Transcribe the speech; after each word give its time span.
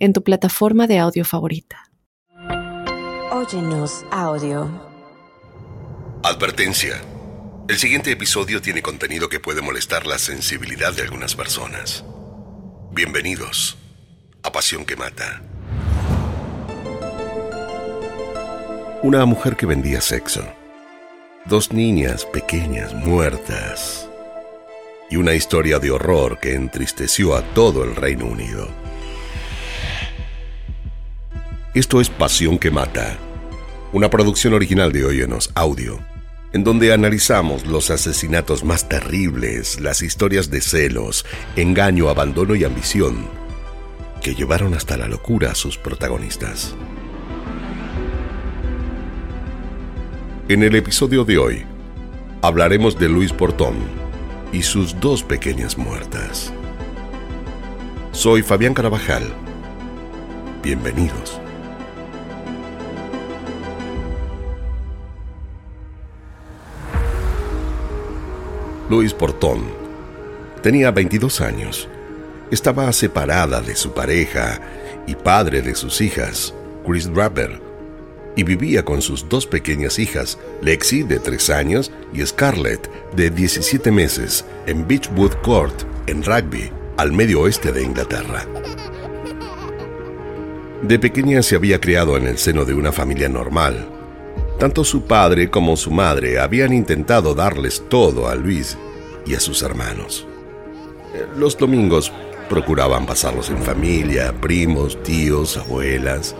en 0.00 0.14
tu 0.14 0.24
plataforma 0.24 0.86
de 0.86 0.98
audio 0.98 1.24
favorita. 1.24 1.90
Óyenos 3.30 4.04
audio. 4.10 4.68
Advertencia. 6.24 7.00
El 7.68 7.76
siguiente 7.76 8.10
episodio 8.10 8.60
tiene 8.60 8.82
contenido 8.82 9.28
que 9.28 9.40
puede 9.40 9.60
molestar 9.60 10.06
la 10.06 10.18
sensibilidad 10.18 10.92
de 10.94 11.02
algunas 11.02 11.36
personas. 11.36 12.04
Bienvenidos 12.92 13.76
a 14.42 14.50
Pasión 14.50 14.84
que 14.84 14.96
Mata. 14.96 15.42
Una 19.02 19.24
mujer 19.26 19.56
que 19.56 19.66
vendía 19.66 20.00
sexo. 20.00 20.42
Dos 21.44 21.72
niñas 21.72 22.24
pequeñas 22.24 22.94
muertas. 22.94 24.08
Y 25.10 25.16
una 25.16 25.34
historia 25.34 25.78
de 25.78 25.90
horror 25.90 26.38
que 26.38 26.54
entristeció 26.54 27.34
a 27.34 27.42
todo 27.54 27.84
el 27.84 27.96
Reino 27.96 28.26
Unido. 28.26 28.79
Esto 31.80 32.02
es 32.02 32.10
Pasión 32.10 32.58
que 32.58 32.70
Mata, 32.70 33.16
una 33.94 34.10
producción 34.10 34.52
original 34.52 34.92
de 34.92 35.06
Oyenos 35.06 35.50
Audio, 35.54 35.98
en 36.52 36.62
donde 36.62 36.92
analizamos 36.92 37.66
los 37.66 37.88
asesinatos 37.88 38.64
más 38.64 38.86
terribles, 38.86 39.80
las 39.80 40.02
historias 40.02 40.50
de 40.50 40.60
celos, 40.60 41.24
engaño, 41.56 42.10
abandono 42.10 42.54
y 42.54 42.64
ambición 42.64 43.26
que 44.22 44.34
llevaron 44.34 44.74
hasta 44.74 44.98
la 44.98 45.08
locura 45.08 45.52
a 45.52 45.54
sus 45.54 45.78
protagonistas. 45.78 46.76
En 50.50 50.62
el 50.62 50.74
episodio 50.74 51.24
de 51.24 51.38
hoy, 51.38 51.62
hablaremos 52.42 52.98
de 52.98 53.08
Luis 53.08 53.32
Portón 53.32 53.76
y 54.52 54.60
sus 54.64 55.00
dos 55.00 55.22
pequeñas 55.22 55.78
muertas. 55.78 56.52
Soy 58.12 58.42
Fabián 58.42 58.74
Carabajal. 58.74 59.32
Bienvenidos. 60.62 61.40
Luis 68.90 69.14
Portón. 69.14 69.62
Tenía 70.64 70.90
22 70.90 71.40
años. 71.42 71.88
Estaba 72.50 72.92
separada 72.92 73.60
de 73.60 73.76
su 73.76 73.92
pareja 73.92 74.60
y 75.06 75.14
padre 75.14 75.62
de 75.62 75.76
sus 75.76 76.00
hijas, 76.00 76.52
Chris 76.84 77.08
Draper, 77.08 77.60
y 78.34 78.42
vivía 78.42 78.84
con 78.84 79.00
sus 79.00 79.28
dos 79.28 79.46
pequeñas 79.46 80.00
hijas, 80.00 80.38
Lexi 80.60 81.04
de 81.04 81.20
3 81.20 81.50
años 81.50 81.92
y 82.12 82.26
Scarlett 82.26 82.90
de 83.14 83.30
17 83.30 83.92
meses, 83.92 84.44
en 84.66 84.88
Beechwood 84.88 85.34
Court, 85.44 85.84
en 86.08 86.24
Rugby, 86.24 86.72
al 86.96 87.12
medio 87.12 87.42
oeste 87.42 87.70
de 87.70 87.84
Inglaterra. 87.84 88.44
De 90.82 90.98
pequeña 90.98 91.42
se 91.42 91.54
había 91.54 91.80
criado 91.80 92.16
en 92.16 92.26
el 92.26 92.38
seno 92.38 92.64
de 92.64 92.74
una 92.74 92.90
familia 92.90 93.28
normal, 93.28 93.99
tanto 94.60 94.84
su 94.84 95.04
padre 95.04 95.50
como 95.50 95.74
su 95.74 95.90
madre 95.90 96.38
habían 96.38 96.74
intentado 96.74 97.34
darles 97.34 97.82
todo 97.88 98.28
a 98.28 98.34
Luis 98.34 98.76
y 99.24 99.34
a 99.34 99.40
sus 99.40 99.62
hermanos. 99.62 100.26
Los 101.34 101.56
domingos 101.56 102.12
procuraban 102.50 103.06
pasarlos 103.06 103.48
en 103.48 103.56
familia, 103.56 104.34
primos, 104.38 105.02
tíos, 105.02 105.56
abuelas, 105.56 106.36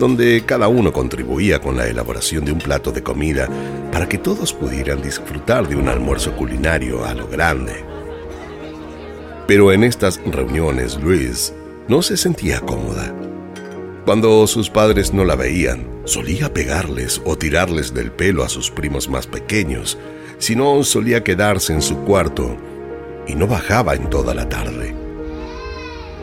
donde 0.00 0.42
cada 0.44 0.66
uno 0.66 0.92
contribuía 0.92 1.60
con 1.60 1.76
la 1.76 1.86
elaboración 1.86 2.44
de 2.44 2.50
un 2.50 2.58
plato 2.58 2.90
de 2.90 3.04
comida 3.04 3.48
para 3.92 4.08
que 4.08 4.18
todos 4.18 4.52
pudieran 4.52 5.00
disfrutar 5.00 5.68
de 5.68 5.76
un 5.76 5.88
almuerzo 5.88 6.32
culinario 6.32 7.04
a 7.04 7.14
lo 7.14 7.28
grande. 7.28 7.84
Pero 9.46 9.70
en 9.70 9.84
estas 9.84 10.20
reuniones 10.26 10.98
Luis 11.00 11.54
no 11.86 12.02
se 12.02 12.16
sentía 12.16 12.60
cómoda. 12.60 13.14
Cuando 14.04 14.44
sus 14.48 14.68
padres 14.70 15.14
no 15.14 15.24
la 15.24 15.36
veían, 15.36 15.99
solía 16.10 16.52
pegarles 16.52 17.22
o 17.24 17.38
tirarles 17.38 17.94
del 17.94 18.10
pelo 18.10 18.42
a 18.42 18.48
sus 18.48 18.70
primos 18.70 19.08
más 19.08 19.26
pequeños, 19.26 19.96
si 20.38 20.56
no 20.56 20.82
solía 20.82 21.22
quedarse 21.22 21.72
en 21.72 21.82
su 21.82 21.98
cuarto 21.98 22.56
y 23.26 23.34
no 23.34 23.46
bajaba 23.46 23.94
en 23.94 24.10
toda 24.10 24.34
la 24.34 24.48
tarde. 24.48 24.94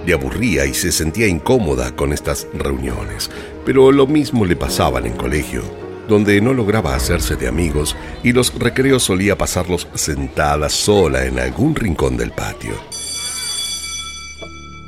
Le 0.05 0.13
aburría 0.13 0.65
y 0.65 0.73
se 0.73 0.91
sentía 0.91 1.27
incómoda 1.27 1.95
con 1.95 2.11
estas 2.11 2.47
reuniones, 2.53 3.31
pero 3.65 3.91
lo 3.91 4.07
mismo 4.07 4.45
le 4.45 4.55
pasaba 4.55 4.99
en 4.99 5.13
colegio, 5.13 5.63
donde 6.07 6.39
no 6.41 6.53
lograba 6.53 6.95
hacerse 6.95 7.35
de 7.35 7.47
amigos 7.47 7.95
y 8.23 8.33
los 8.33 8.53
recreos 8.53 9.03
solía 9.03 9.37
pasarlos 9.37 9.87
sentada 9.93 10.69
sola 10.69 11.25
en 11.25 11.39
algún 11.39 11.75
rincón 11.75 12.17
del 12.17 12.31
patio. 12.31 12.73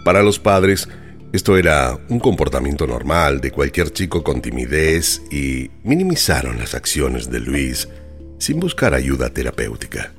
Para 0.03 0.23
los 0.23 0.39
padres, 0.39 0.89
esto 1.31 1.57
era 1.57 1.97
un 2.09 2.19
comportamiento 2.19 2.87
normal 2.87 3.39
de 3.39 3.51
cualquier 3.51 3.91
chico 3.91 4.23
con 4.23 4.41
timidez 4.41 5.21
y 5.31 5.69
minimizaron 5.83 6.57
las 6.57 6.73
acciones 6.73 7.29
de 7.29 7.39
Luis 7.39 7.87
sin 8.39 8.59
buscar 8.59 8.95
ayuda 8.95 9.29
terapéutica. 9.29 10.11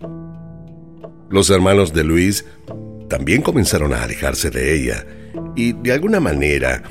Los 1.28 1.50
hermanos 1.50 1.92
de 1.92 2.04
Luis 2.04 2.44
también 3.08 3.42
comenzaron 3.42 3.92
a 3.92 4.04
alejarse 4.04 4.50
de 4.50 4.74
ella 4.74 5.04
y 5.56 5.72
de 5.72 5.92
alguna 5.92 6.20
manera 6.20 6.82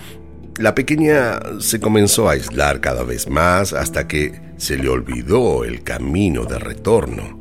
la 0.58 0.76
pequeña 0.76 1.40
se 1.62 1.80
comenzó 1.80 2.28
a 2.28 2.34
aislar 2.34 2.82
cada 2.82 3.04
vez 3.04 3.30
más 3.30 3.72
hasta 3.72 4.08
que 4.08 4.34
se 4.58 4.78
le 4.78 4.90
olvidó 4.90 5.64
el 5.64 5.84
camino 5.84 6.44
de 6.44 6.60
retorno. 6.60 7.40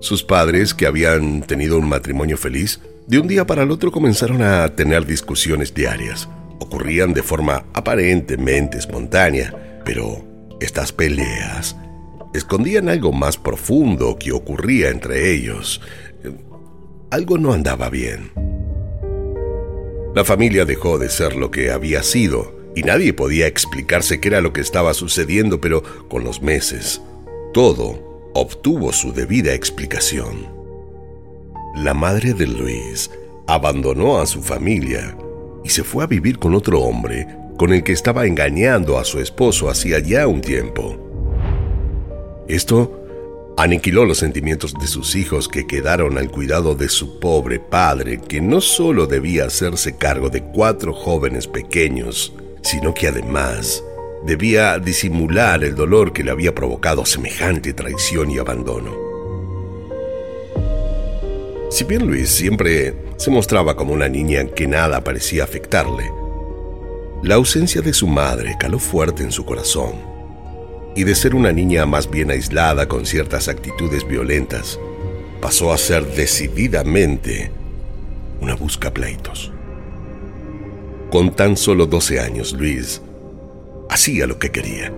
Sus 0.00 0.24
padres, 0.24 0.72
que 0.72 0.86
habían 0.86 1.42
tenido 1.42 1.76
un 1.76 1.86
matrimonio 1.86 2.38
feliz, 2.38 2.80
de 3.10 3.18
un 3.18 3.26
día 3.26 3.44
para 3.44 3.64
el 3.64 3.72
otro 3.72 3.90
comenzaron 3.90 4.40
a 4.40 4.76
tener 4.76 5.04
discusiones 5.04 5.74
diarias. 5.74 6.28
Ocurrían 6.60 7.12
de 7.12 7.24
forma 7.24 7.64
aparentemente 7.74 8.78
espontánea, 8.78 9.80
pero 9.84 10.24
estas 10.60 10.92
peleas 10.92 11.76
escondían 12.32 12.88
algo 12.88 13.10
más 13.12 13.36
profundo 13.36 14.16
que 14.16 14.30
ocurría 14.30 14.90
entre 14.90 15.34
ellos. 15.34 15.80
Algo 17.10 17.36
no 17.36 17.52
andaba 17.52 17.90
bien. 17.90 18.30
La 20.14 20.24
familia 20.24 20.64
dejó 20.64 21.00
de 21.00 21.08
ser 21.08 21.34
lo 21.34 21.50
que 21.50 21.72
había 21.72 22.04
sido 22.04 22.60
y 22.76 22.82
nadie 22.82 23.12
podía 23.12 23.48
explicarse 23.48 24.20
qué 24.20 24.28
era 24.28 24.40
lo 24.40 24.52
que 24.52 24.60
estaba 24.60 24.94
sucediendo, 24.94 25.60
pero 25.60 25.82
con 26.08 26.22
los 26.22 26.42
meses, 26.42 27.02
todo 27.52 28.30
obtuvo 28.34 28.92
su 28.92 29.12
debida 29.12 29.52
explicación. 29.52 30.59
La 31.74 31.94
madre 31.94 32.34
de 32.34 32.46
Luis 32.46 33.10
abandonó 33.46 34.18
a 34.18 34.26
su 34.26 34.42
familia 34.42 35.16
y 35.64 35.68
se 35.68 35.84
fue 35.84 36.04
a 36.04 36.06
vivir 36.06 36.38
con 36.38 36.54
otro 36.54 36.80
hombre 36.80 37.26
con 37.60 37.72
el 37.74 37.84
que 37.84 37.92
estaba 37.92 38.26
engañando 38.26 38.98
a 38.98 39.04
su 39.04 39.20
esposo 39.20 39.68
hacía 39.68 39.98
ya 39.98 40.26
un 40.26 40.40
tiempo. 40.40 40.96
Esto 42.48 42.98
aniquiló 43.58 44.06
los 44.06 44.16
sentimientos 44.16 44.72
de 44.80 44.86
sus 44.86 45.14
hijos 45.14 45.46
que 45.46 45.66
quedaron 45.66 46.16
al 46.16 46.30
cuidado 46.30 46.74
de 46.74 46.88
su 46.88 47.20
pobre 47.20 47.60
padre, 47.60 48.18
que 48.18 48.40
no 48.40 48.62
solo 48.62 49.06
debía 49.06 49.44
hacerse 49.44 49.96
cargo 49.96 50.30
de 50.30 50.42
cuatro 50.42 50.94
jóvenes 50.94 51.46
pequeños, 51.46 52.32
sino 52.62 52.94
que 52.94 53.08
además 53.08 53.84
debía 54.24 54.78
disimular 54.78 55.62
el 55.62 55.74
dolor 55.74 56.14
que 56.14 56.24
le 56.24 56.30
había 56.30 56.54
provocado 56.54 57.04
semejante 57.04 57.74
traición 57.74 58.30
y 58.30 58.38
abandono. 58.38 59.09
Si 61.70 61.84
bien 61.84 62.04
Luis 62.04 62.30
siempre 62.30 62.96
se 63.16 63.30
mostraba 63.30 63.76
como 63.76 63.94
una 63.94 64.08
niña 64.08 64.44
que 64.44 64.66
nada 64.66 65.04
parecía 65.04 65.44
afectarle, 65.44 66.10
la 67.22 67.36
ausencia 67.36 67.80
de 67.80 67.92
su 67.92 68.08
madre 68.08 68.56
caló 68.58 68.80
fuerte 68.80 69.22
en 69.22 69.30
su 69.30 69.44
corazón 69.44 69.92
y 70.96 71.04
de 71.04 71.14
ser 71.14 71.36
una 71.36 71.52
niña 71.52 71.86
más 71.86 72.10
bien 72.10 72.32
aislada 72.32 72.88
con 72.88 73.06
ciertas 73.06 73.46
actitudes 73.46 74.06
violentas, 74.06 74.80
pasó 75.40 75.72
a 75.72 75.78
ser 75.78 76.04
decididamente 76.06 77.52
una 78.40 78.56
busca 78.56 78.92
pleitos. 78.92 79.52
Con 81.12 81.36
tan 81.36 81.56
solo 81.56 81.86
12 81.86 82.18
años, 82.18 82.52
Luis 82.52 83.00
hacía 83.88 84.26
lo 84.26 84.40
que 84.40 84.50
quería. 84.50 84.92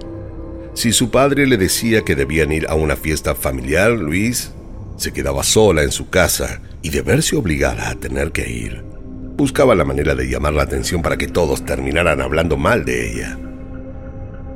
Si 0.73 0.93
su 0.93 1.11
padre 1.11 1.47
le 1.47 1.59
decía 1.59 2.01
que 2.01 2.17
debían 2.17 2.51
ir 2.51 2.67
a 2.67 2.75
una 2.77 2.97
fiesta 2.97 3.35
familiar, 3.35 3.91
Luis 3.91 4.53
se 5.03 5.13
quedaba 5.13 5.43
sola 5.43 5.83
en 5.83 5.93
su 5.93 6.09
casa 6.09 6.63
y 6.81 6.89
de 6.89 7.03
verse 7.03 7.37
obligada 7.37 7.91
a 7.91 7.95
tener 7.95 8.33
que 8.33 8.49
ir, 8.51 8.93
Buscaba 9.37 9.75
la 9.75 9.85
manera 9.85 10.15
de 10.15 10.29
llamar 10.29 10.53
la 10.53 10.63
atención 10.63 11.03
para 11.03 11.17
que 11.17 11.27
todos 11.27 11.65
terminaran 11.65 12.21
hablando 12.21 12.57
mal 12.57 12.85
de 12.85 13.11
ella. 13.11 13.39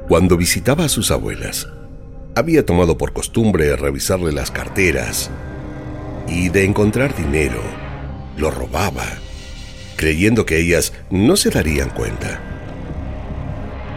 Cuando 0.06 0.36
visitaba 0.36 0.84
a 0.84 0.88
sus 0.88 1.10
abuelas, 1.10 1.66
había 2.36 2.64
tomado 2.64 2.96
por 2.98 3.12
costumbre 3.12 3.74
revisarle 3.74 4.32
las 4.32 4.50
carteras 4.50 5.30
y 6.28 6.50
de 6.50 6.64
encontrar 6.64 7.16
dinero, 7.16 7.60
lo 8.36 8.50
robaba, 8.50 9.06
creyendo 9.96 10.44
que 10.44 10.60
ellas 10.60 10.92
no 11.10 11.36
se 11.36 11.50
darían 11.50 11.90
cuenta. 11.90 12.40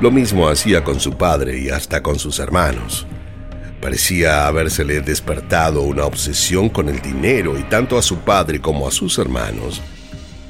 Lo 0.01 0.11
mismo 0.11 0.47
hacía 0.47 0.83
con 0.83 0.99
su 1.01 1.17
padre 1.17 1.59
y 1.59 1.69
hasta 1.69 2.01
con 2.01 2.17
sus 2.17 2.39
hermanos. 2.39 3.05
Parecía 3.81 4.47
habérsele 4.47 5.01
despertado 5.01 5.81
una 5.83 6.05
obsesión 6.05 6.69
con 6.69 6.89
el 6.89 7.01
dinero 7.01 7.57
y 7.57 7.63
tanto 7.63 7.97
a 7.97 8.01
su 8.01 8.19
padre 8.19 8.59
como 8.59 8.87
a 8.87 8.91
sus 8.91 9.17
hermanos 9.17 9.81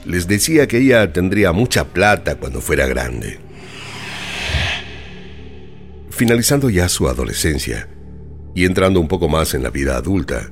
les 0.05 0.27
decía 0.27 0.67
que 0.67 0.79
ella 0.79 1.13
tendría 1.13 1.51
mucha 1.51 1.85
plata 1.85 2.35
cuando 2.35 2.61
fuera 2.61 2.87
grande. 2.87 3.39
Finalizando 6.09 6.69
ya 6.69 6.89
su 6.89 7.07
adolescencia 7.07 7.87
y 8.55 8.65
entrando 8.65 8.99
un 8.99 9.07
poco 9.07 9.29
más 9.29 9.53
en 9.53 9.61
la 9.61 9.69
vida 9.69 9.95
adulta, 9.95 10.51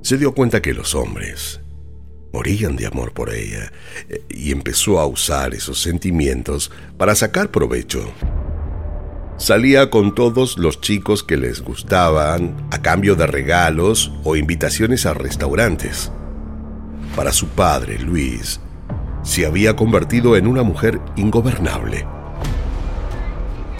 se 0.00 0.16
dio 0.16 0.34
cuenta 0.34 0.62
que 0.62 0.72
los 0.72 0.94
hombres 0.94 1.60
morían 2.32 2.74
de 2.76 2.86
amor 2.86 3.12
por 3.12 3.32
ella 3.32 3.70
eh, 4.08 4.22
y 4.30 4.50
empezó 4.52 4.98
a 4.98 5.06
usar 5.06 5.54
esos 5.54 5.80
sentimientos 5.80 6.70
para 6.96 7.14
sacar 7.14 7.50
provecho. 7.50 8.10
Salía 9.36 9.90
con 9.90 10.14
todos 10.14 10.58
los 10.58 10.80
chicos 10.80 11.22
que 11.22 11.36
les 11.36 11.62
gustaban 11.62 12.68
a 12.70 12.80
cambio 12.80 13.16
de 13.16 13.26
regalos 13.26 14.12
o 14.24 14.36
invitaciones 14.36 15.06
a 15.06 15.14
restaurantes. 15.14 16.12
Para 17.16 17.32
su 17.32 17.48
padre, 17.48 17.98
Luis, 17.98 18.60
se 19.22 19.46
había 19.46 19.74
convertido 19.74 20.36
en 20.36 20.46
una 20.46 20.62
mujer 20.62 21.00
ingobernable. 21.16 22.06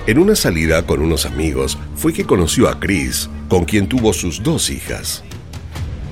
En 0.07 0.19
una 0.19 0.35
salida 0.35 0.85
con 0.85 1.01
unos 1.01 1.27
amigos 1.27 1.79
fue 1.95 2.13
que 2.13 2.25
conoció 2.25 2.69
a 2.69 2.81
Chris, 2.81 3.31
con 3.49 3.65
quien 3.65 3.89
tuvo 3.89 4.13
sus 4.13 4.43
dos 4.43 4.69
hijas. 4.69 5.23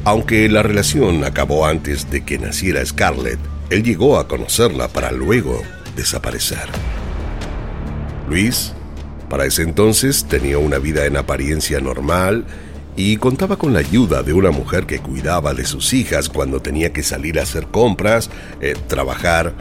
Aunque 0.05 0.49
la 0.49 0.63
relación 0.63 1.25
acabó 1.25 1.67
antes 1.67 2.11
de 2.11 2.25
que 2.25 2.39
naciera 2.39 2.85
Scarlett, 2.87 3.39
él 3.69 3.83
llegó 3.83 4.19
a 4.19 4.29
conocerla 4.29 4.89
para 4.89 5.11
luego 5.11 5.61
desaparecer. 5.97 6.69
Luis, 8.29 8.75
para 9.31 9.47
ese 9.47 9.63
entonces, 9.63 10.25
tenía 10.25 10.59
una 10.59 10.79
vida 10.79 11.07
en 11.07 11.17
apariencia 11.17 11.81
normal 11.81 12.45
y 12.97 13.17
contaba 13.17 13.57
con 13.57 13.73
la 13.73 13.79
ayuda 13.79 14.25
de 14.25 14.33
una 14.33 14.51
mujer 14.51 14.87
que 14.87 14.99
cuidaba 14.99 15.55
de 15.55 15.65
sus 15.65 15.93
hijas 15.93 16.29
cuando 16.29 16.61
tenía 16.61 16.93
que 16.93 17.05
salir 17.05 17.39
a 17.39 17.45
hacer 17.45 17.69
compras, 17.69 18.29
eh, 18.61 18.75
trabajar 18.89 19.55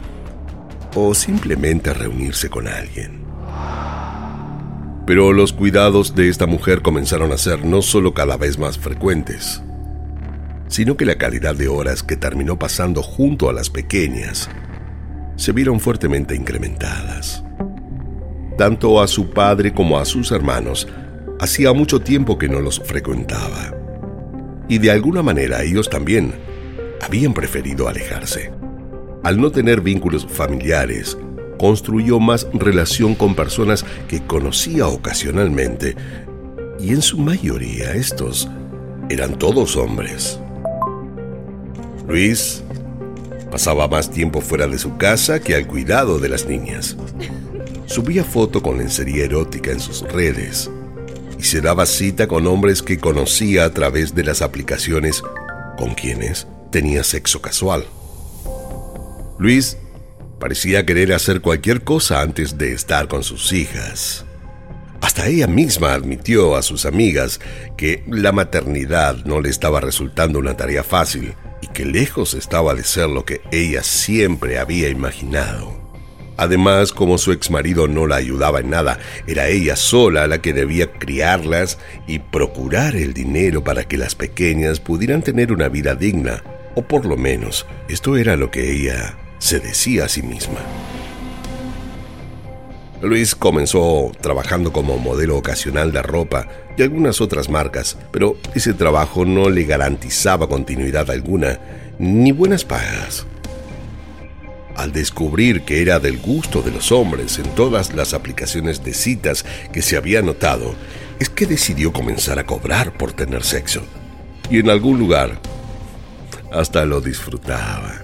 o 0.96 1.14
simplemente 1.14 1.94
reunirse 1.94 2.50
con 2.50 2.66
alguien. 2.66 3.20
Pero 5.06 5.32
los 5.32 5.52
cuidados 5.52 6.16
de 6.16 6.28
esta 6.28 6.46
mujer 6.46 6.82
comenzaron 6.82 7.30
a 7.30 7.38
ser 7.38 7.64
no 7.64 7.80
solo 7.80 8.12
cada 8.12 8.36
vez 8.36 8.58
más 8.58 8.76
frecuentes, 8.76 9.62
sino 10.66 10.96
que 10.96 11.04
la 11.04 11.16
calidad 11.16 11.54
de 11.54 11.68
horas 11.68 12.02
que 12.02 12.16
terminó 12.16 12.58
pasando 12.58 13.02
junto 13.04 13.48
a 13.48 13.52
las 13.52 13.70
pequeñas 13.70 14.50
se 15.36 15.52
vieron 15.52 15.78
fuertemente 15.78 16.34
incrementadas. 16.34 17.44
Tanto 18.60 19.00
a 19.00 19.08
su 19.08 19.30
padre 19.30 19.72
como 19.72 19.98
a 19.98 20.04
sus 20.04 20.32
hermanos 20.32 20.86
hacía 21.40 21.72
mucho 21.72 22.00
tiempo 22.00 22.36
que 22.36 22.46
no 22.46 22.60
los 22.60 22.78
frecuentaba. 22.78 23.74
Y 24.68 24.76
de 24.76 24.90
alguna 24.90 25.22
manera 25.22 25.62
ellos 25.62 25.88
también 25.88 26.34
habían 27.00 27.32
preferido 27.32 27.88
alejarse. 27.88 28.52
Al 29.24 29.40
no 29.40 29.50
tener 29.50 29.80
vínculos 29.80 30.26
familiares, 30.26 31.16
construyó 31.58 32.20
más 32.20 32.46
relación 32.52 33.14
con 33.14 33.34
personas 33.34 33.82
que 34.08 34.20
conocía 34.26 34.88
ocasionalmente, 34.88 35.96
y 36.78 36.90
en 36.90 37.00
su 37.00 37.16
mayoría 37.16 37.94
estos 37.94 38.46
eran 39.08 39.38
todos 39.38 39.74
hombres. 39.74 40.38
Luis 42.06 42.62
pasaba 43.50 43.88
más 43.88 44.10
tiempo 44.10 44.42
fuera 44.42 44.66
de 44.66 44.76
su 44.76 44.98
casa 44.98 45.40
que 45.40 45.54
al 45.54 45.66
cuidado 45.66 46.18
de 46.18 46.28
las 46.28 46.44
niñas. 46.44 46.98
Subía 47.90 48.22
foto 48.22 48.62
con 48.62 48.78
lencería 48.78 49.24
erótica 49.24 49.72
en 49.72 49.80
sus 49.80 50.02
redes 50.02 50.70
y 51.36 51.42
se 51.42 51.60
daba 51.60 51.86
cita 51.86 52.28
con 52.28 52.46
hombres 52.46 52.82
que 52.82 52.98
conocía 52.98 53.64
a 53.64 53.74
través 53.74 54.14
de 54.14 54.22
las 54.22 54.42
aplicaciones 54.42 55.24
con 55.76 55.94
quienes 55.94 56.46
tenía 56.70 57.02
sexo 57.02 57.42
casual. 57.42 57.84
Luis 59.40 59.76
Parecía 60.38 60.86
querer 60.86 61.12
hacer 61.12 61.40
cualquier 61.40 61.82
cosa 61.82 62.22
antes 62.22 62.56
de 62.56 62.72
estar 62.72 63.08
con 63.08 63.24
sus 63.24 63.52
hijas. 63.52 64.24
Hasta 65.00 65.26
ella 65.26 65.48
misma 65.48 65.92
admitió 65.92 66.54
a 66.54 66.62
sus 66.62 66.86
amigas 66.86 67.40
que 67.76 68.04
la 68.06 68.30
maternidad 68.30 69.16
no 69.24 69.40
le 69.40 69.50
estaba 69.50 69.80
resultando 69.80 70.38
una 70.38 70.56
tarea 70.56 70.84
fácil 70.84 71.34
y 71.60 71.66
que 71.66 71.84
lejos 71.84 72.34
estaba 72.34 72.74
de 72.76 72.84
ser 72.84 73.08
lo 73.08 73.24
que 73.24 73.40
ella 73.50 73.82
siempre 73.82 74.60
había 74.60 74.88
imaginado. 74.88 75.79
Además, 76.36 76.92
como 76.92 77.18
su 77.18 77.32
exmarido 77.32 77.86
no 77.88 78.06
la 78.06 78.16
ayudaba 78.16 78.60
en 78.60 78.70
nada, 78.70 78.98
era 79.26 79.48
ella 79.48 79.76
sola 79.76 80.26
la 80.26 80.40
que 80.40 80.52
debía 80.52 80.92
criarlas 80.92 81.78
y 82.06 82.18
procurar 82.18 82.96
el 82.96 83.12
dinero 83.12 83.62
para 83.62 83.84
que 83.84 83.98
las 83.98 84.14
pequeñas 84.14 84.80
pudieran 84.80 85.22
tener 85.22 85.52
una 85.52 85.68
vida 85.68 85.94
digna, 85.94 86.42
o 86.74 86.82
por 86.82 87.04
lo 87.04 87.16
menos 87.16 87.66
esto 87.88 88.16
era 88.16 88.36
lo 88.36 88.50
que 88.50 88.72
ella 88.72 89.16
se 89.38 89.60
decía 89.60 90.04
a 90.04 90.08
sí 90.08 90.22
misma. 90.22 90.60
Luis 93.02 93.34
comenzó 93.34 94.12
trabajando 94.20 94.72
como 94.72 94.98
modelo 94.98 95.38
ocasional 95.38 95.90
de 95.90 96.02
ropa 96.02 96.46
y 96.76 96.82
algunas 96.82 97.22
otras 97.22 97.48
marcas, 97.48 97.96
pero 98.12 98.36
ese 98.54 98.74
trabajo 98.74 99.24
no 99.24 99.48
le 99.48 99.64
garantizaba 99.64 100.48
continuidad 100.48 101.10
alguna 101.10 101.58
ni 101.98 102.32
buenas 102.32 102.64
pagas. 102.64 103.26
Al 104.80 104.92
descubrir 104.92 105.60
que 105.60 105.82
era 105.82 106.00
del 106.00 106.16
gusto 106.16 106.62
de 106.62 106.70
los 106.70 106.90
hombres 106.90 107.38
en 107.38 107.54
todas 107.54 107.92
las 107.92 108.14
aplicaciones 108.14 108.82
de 108.82 108.94
citas 108.94 109.44
que 109.74 109.82
se 109.82 109.98
había 109.98 110.22
notado, 110.22 110.74
es 111.18 111.28
que 111.28 111.44
decidió 111.44 111.92
comenzar 111.92 112.38
a 112.38 112.46
cobrar 112.46 112.94
por 112.94 113.12
tener 113.12 113.44
sexo. 113.44 113.82
Y 114.48 114.58
en 114.58 114.70
algún 114.70 114.98
lugar 114.98 115.38
hasta 116.50 116.86
lo 116.86 117.02
disfrutaba. 117.02 118.00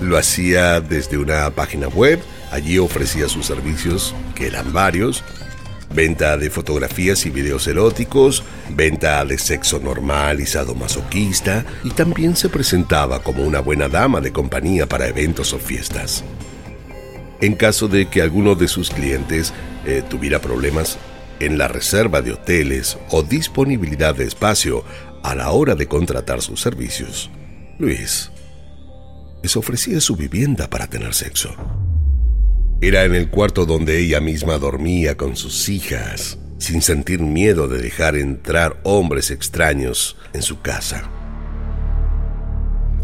Lo 0.00 0.16
hacía 0.16 0.80
desde 0.80 1.18
una 1.18 1.50
página 1.50 1.88
web, 1.88 2.20
allí 2.52 2.78
ofrecía 2.78 3.28
sus 3.28 3.46
servicios, 3.46 4.14
que 4.36 4.46
eran 4.46 4.72
varios, 4.72 5.24
venta 5.90 6.36
de 6.36 6.50
fotografías 6.50 7.26
y 7.26 7.30
videos 7.30 7.66
eróticos, 7.66 8.42
venta 8.70 9.24
de 9.24 9.38
sexo 9.38 9.78
normal 9.78 10.40
y 10.40 10.46
sadomasoquista, 10.46 11.64
y 11.84 11.90
también 11.90 12.36
se 12.36 12.48
presentaba 12.48 13.22
como 13.22 13.44
una 13.44 13.60
buena 13.60 13.88
dama 13.88 14.20
de 14.20 14.32
compañía 14.32 14.86
para 14.86 15.08
eventos 15.08 15.52
o 15.52 15.58
fiestas. 15.58 16.24
En 17.40 17.54
caso 17.54 17.88
de 17.88 18.08
que 18.08 18.22
alguno 18.22 18.54
de 18.54 18.68
sus 18.68 18.90
clientes 18.90 19.52
eh, 19.84 20.02
tuviera 20.08 20.40
problemas 20.40 20.98
en 21.38 21.58
la 21.58 21.68
reserva 21.68 22.22
de 22.22 22.32
hoteles 22.32 22.96
o 23.10 23.22
disponibilidad 23.22 24.14
de 24.14 24.24
espacio 24.24 24.84
a 25.22 25.34
la 25.34 25.50
hora 25.50 25.74
de 25.74 25.86
contratar 25.86 26.40
sus 26.40 26.60
servicios, 26.60 27.30
Luis 27.78 28.30
les 29.42 29.56
ofrecía 29.56 30.00
su 30.00 30.16
vivienda 30.16 30.68
para 30.68 30.88
tener 30.88 31.14
sexo. 31.14 31.54
Era 32.80 33.04
en 33.04 33.14
el 33.14 33.30
cuarto 33.30 33.64
donde 33.64 33.98
ella 34.00 34.20
misma 34.20 34.58
dormía 34.58 35.16
con 35.16 35.36
sus 35.36 35.68
hijas, 35.68 36.38
sin 36.58 36.82
sentir 36.82 37.20
miedo 37.20 37.68
de 37.68 37.80
dejar 37.80 38.16
entrar 38.16 38.78
hombres 38.82 39.30
extraños 39.30 40.16
en 40.32 40.42
su 40.42 40.60
casa. 40.60 41.10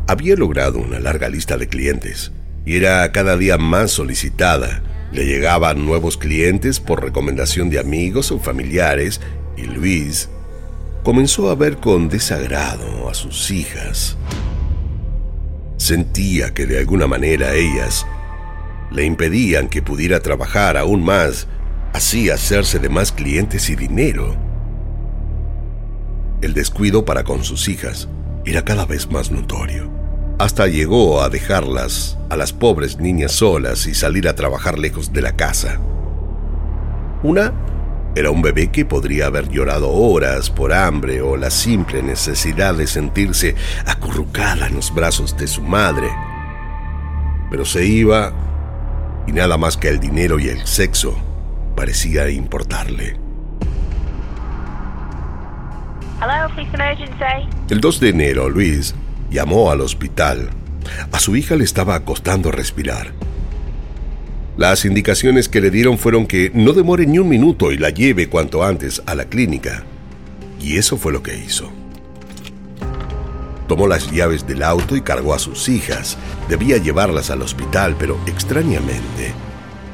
Había 0.06 0.36
logrado 0.36 0.78
una 0.78 1.00
larga 1.00 1.28
lista 1.28 1.56
de 1.56 1.68
clientes 1.68 2.32
y 2.66 2.76
era 2.76 3.10
cada 3.12 3.36
día 3.36 3.56
más 3.56 3.90
solicitada. 3.90 4.82
Le 5.12 5.24
llegaban 5.24 5.84
nuevos 5.86 6.16
clientes 6.16 6.80
por 6.80 7.02
recomendación 7.02 7.70
de 7.70 7.78
amigos 7.78 8.30
o 8.30 8.38
familiares 8.38 9.20
y 9.56 9.62
Luis 9.62 10.28
comenzó 11.02 11.50
a 11.50 11.54
ver 11.54 11.78
con 11.78 12.08
desagrado 12.08 13.08
a 13.08 13.14
sus 13.14 13.50
hijas 13.50 14.16
Sentía 15.82 16.54
que 16.54 16.64
de 16.64 16.78
alguna 16.78 17.08
manera 17.08 17.54
ellas 17.54 18.06
le 18.92 19.04
impedían 19.04 19.68
que 19.68 19.82
pudiera 19.82 20.20
trabajar 20.20 20.76
aún 20.76 21.02
más, 21.02 21.48
así 21.92 22.30
hacerse 22.30 22.78
de 22.78 22.88
más 22.88 23.12
clientes 23.12 23.70
y 23.70 23.76
dinero. 23.76 24.36
El 26.40 26.54
descuido 26.54 27.04
para 27.04 27.24
con 27.24 27.44
sus 27.44 27.68
hijas 27.68 28.08
era 28.44 28.64
cada 28.64 28.84
vez 28.84 29.10
más 29.10 29.30
notorio. 29.30 29.90
Hasta 30.38 30.66
llegó 30.66 31.22
a 31.22 31.28
dejarlas 31.28 32.18
a 32.28 32.36
las 32.36 32.52
pobres 32.52 32.98
niñas 32.98 33.32
solas 33.32 33.86
y 33.86 33.94
salir 33.94 34.26
a 34.28 34.34
trabajar 34.34 34.78
lejos 34.78 35.12
de 35.12 35.22
la 35.22 35.36
casa. 35.36 35.78
Una 37.22 37.52
era 38.14 38.30
un 38.30 38.42
bebé 38.42 38.70
que 38.70 38.84
podría 38.84 39.26
haber 39.26 39.48
llorado 39.48 39.90
horas 39.90 40.50
por 40.50 40.72
hambre 40.72 41.22
o 41.22 41.36
la 41.36 41.50
simple 41.50 42.02
necesidad 42.02 42.74
de 42.74 42.86
sentirse 42.86 43.54
acurrucada 43.86 44.66
en 44.66 44.74
los 44.74 44.92
brazos 44.94 45.36
de 45.36 45.46
su 45.46 45.62
madre. 45.62 46.10
pero 47.50 47.66
se 47.66 47.84
iba 47.84 48.32
y 49.26 49.32
nada 49.32 49.56
más 49.56 49.76
que 49.76 49.88
el 49.88 50.00
dinero 50.00 50.38
y 50.38 50.48
el 50.48 50.66
sexo 50.66 51.16
parecía 51.76 52.28
importarle. 52.28 53.16
El 57.68 57.80
2 57.80 58.00
de 58.00 58.08
enero, 58.10 58.48
Luis 58.48 58.94
llamó 59.30 59.70
al 59.70 59.80
hospital. 59.80 60.50
A 61.10 61.18
su 61.18 61.34
hija 61.36 61.56
le 61.56 61.64
estaba 61.64 61.98
costando 62.04 62.52
respirar. 62.52 63.12
Las 64.56 64.84
indicaciones 64.84 65.48
que 65.48 65.60
le 65.60 65.70
dieron 65.70 65.98
fueron 65.98 66.26
que 66.26 66.52
no 66.54 66.74
demore 66.74 67.06
ni 67.06 67.18
un 67.18 67.28
minuto 67.28 67.72
y 67.72 67.78
la 67.78 67.90
lleve 67.90 68.28
cuanto 68.28 68.62
antes 68.62 69.02
a 69.06 69.14
la 69.14 69.24
clínica. 69.24 69.84
Y 70.60 70.76
eso 70.76 70.96
fue 70.96 71.12
lo 71.12 71.22
que 71.22 71.36
hizo. 71.36 71.81
Tomó 73.72 73.88
las 73.88 74.10
llaves 74.10 74.46
del 74.46 74.62
auto 74.64 74.96
y 74.96 75.00
cargó 75.00 75.32
a 75.32 75.38
sus 75.38 75.70
hijas. 75.70 76.18
Debía 76.46 76.76
llevarlas 76.76 77.30
al 77.30 77.40
hospital, 77.40 77.96
pero 77.98 78.20
extrañamente, 78.26 79.32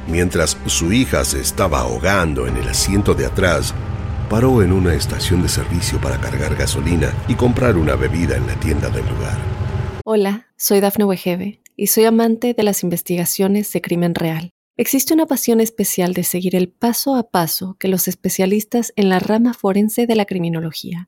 mientras 0.05 0.57
su 0.65 0.91
hija 0.91 1.23
se 1.23 1.39
estaba 1.39 1.79
ahogando 1.79 2.45
en 2.45 2.57
el 2.57 2.67
asiento 2.67 3.13
de 3.13 3.25
atrás, 3.25 3.73
paró 4.29 4.61
en 4.63 4.73
una 4.73 4.95
estación 4.95 5.41
de 5.43 5.47
servicio 5.47 5.97
para 6.01 6.19
cargar 6.19 6.57
gasolina 6.57 7.13
y 7.29 7.35
comprar 7.35 7.77
una 7.77 7.95
bebida 7.95 8.35
en 8.35 8.47
la 8.47 8.59
tienda 8.59 8.89
del 8.89 9.07
lugar. 9.07 9.37
Hola, 10.03 10.47
soy 10.57 10.81
Dafne 10.81 11.05
Wegebe 11.05 11.61
y 11.77 11.87
soy 11.87 12.03
amante 12.03 12.53
de 12.53 12.63
las 12.63 12.83
investigaciones 12.83 13.71
de 13.71 13.79
crimen 13.79 14.13
real. 14.13 14.49
Existe 14.75 15.13
una 15.13 15.25
pasión 15.25 15.61
especial 15.61 16.13
de 16.13 16.25
seguir 16.25 16.57
el 16.57 16.67
paso 16.67 17.15
a 17.15 17.29
paso 17.29 17.77
que 17.79 17.87
los 17.87 18.09
especialistas 18.09 18.91
en 18.97 19.07
la 19.07 19.19
rama 19.19 19.53
forense 19.53 20.05
de 20.05 20.17
la 20.17 20.25
criminología 20.25 21.07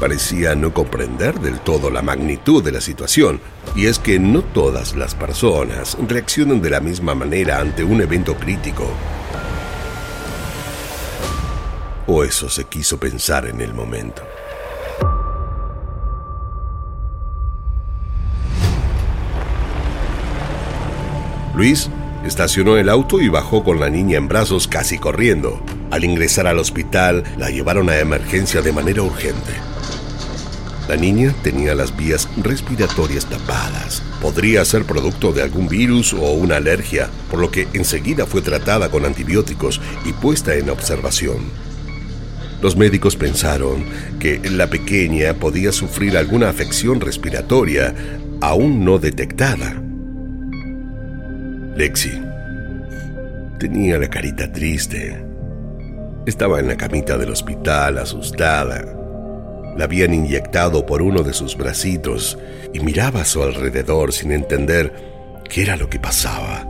Parecía 0.00 0.54
no 0.54 0.72
comprender 0.72 1.40
del 1.40 1.58
todo 1.58 1.90
la 1.90 2.02
magnitud 2.02 2.62
de 2.62 2.70
la 2.70 2.80
situación, 2.80 3.40
y 3.74 3.86
es 3.86 3.98
que 3.98 4.20
no 4.20 4.42
todas 4.42 4.94
las 4.94 5.16
personas 5.16 5.98
reaccionan 6.06 6.62
de 6.62 6.70
la 6.70 6.80
misma 6.80 7.16
manera 7.16 7.58
ante 7.58 7.82
un 7.82 8.00
evento 8.00 8.36
crítico. 8.36 8.86
O 12.06 12.22
eso 12.22 12.48
se 12.48 12.64
quiso 12.64 12.98
pensar 12.98 13.46
en 13.46 13.60
el 13.60 13.74
momento. 13.74 14.22
Luis 21.54 21.90
estacionó 22.24 22.76
el 22.76 22.88
auto 22.88 23.20
y 23.20 23.28
bajó 23.28 23.64
con 23.64 23.80
la 23.80 23.90
niña 23.90 24.16
en 24.16 24.28
brazos 24.28 24.68
casi 24.68 24.96
corriendo. 24.96 25.60
Al 25.90 26.04
ingresar 26.04 26.46
al 26.46 26.60
hospital, 26.60 27.24
la 27.36 27.50
llevaron 27.50 27.90
a 27.90 27.98
emergencia 27.98 28.62
de 28.62 28.72
manera 28.72 29.02
urgente. 29.02 29.67
La 30.88 30.96
niña 30.96 31.34
tenía 31.42 31.74
las 31.74 31.94
vías 31.94 32.26
respiratorias 32.42 33.26
tapadas. 33.26 34.02
Podría 34.22 34.64
ser 34.64 34.84
producto 34.84 35.32
de 35.32 35.42
algún 35.42 35.68
virus 35.68 36.14
o 36.14 36.32
una 36.32 36.56
alergia, 36.56 37.10
por 37.30 37.40
lo 37.40 37.50
que 37.50 37.68
enseguida 37.74 38.24
fue 38.24 38.40
tratada 38.40 38.90
con 38.90 39.04
antibióticos 39.04 39.82
y 40.06 40.14
puesta 40.14 40.54
en 40.54 40.70
observación. 40.70 41.36
Los 42.62 42.74
médicos 42.74 43.16
pensaron 43.16 43.84
que 44.18 44.40
la 44.50 44.68
pequeña 44.68 45.34
podía 45.34 45.72
sufrir 45.72 46.16
alguna 46.16 46.48
afección 46.48 47.02
respiratoria 47.02 47.94
aún 48.40 48.82
no 48.82 48.98
detectada. 48.98 49.82
Lexi 51.76 52.18
tenía 53.58 53.98
la 53.98 54.08
carita 54.08 54.50
triste. 54.50 55.22
Estaba 56.24 56.60
en 56.60 56.68
la 56.68 56.76
camita 56.76 57.18
del 57.18 57.30
hospital, 57.30 57.98
asustada. 57.98 58.97
La 59.76 59.84
habían 59.84 60.14
inyectado 60.14 60.86
por 60.86 61.02
uno 61.02 61.22
de 61.22 61.32
sus 61.32 61.56
bracitos 61.56 62.38
y 62.72 62.80
miraba 62.80 63.20
a 63.20 63.24
su 63.24 63.42
alrededor 63.42 64.12
sin 64.12 64.32
entender 64.32 64.92
qué 65.48 65.62
era 65.62 65.76
lo 65.76 65.88
que 65.88 66.00
pasaba. 66.00 66.66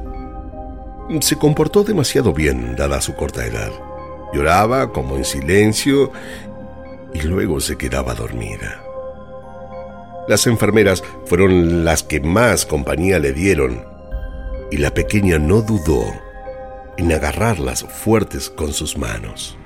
Se 1.21 1.37
comportó 1.37 1.85
demasiado 1.85 2.33
bien, 2.33 2.77
dada 2.77 3.01
su 3.01 3.15
corta 3.15 3.47
edad. 3.47 3.71
Lloraba 4.33 4.93
como 4.93 5.17
en 5.17 5.25
silencio 5.25 6.13
y 7.15 7.23
luego 7.23 7.61
se 7.61 7.77
quedaba 7.79 8.15
dormida. 8.15 8.83
Las 10.29 10.47
enfermeras 10.47 11.03
fueron 11.25 11.87
las 11.87 12.03
que 12.03 12.21
más 12.21 12.67
compañía 12.67 13.19
le 13.19 13.33
dieron 13.33 13.87
y 14.71 14.77
la 14.77 14.93
pequeña 14.93 15.39
no 15.39 15.63
dudó 15.63 16.05
en 16.99 17.11
agarrarlas 17.13 17.85
fuertes 17.85 18.51
con 18.51 18.75
sus 18.75 18.99
manos. 18.99 19.57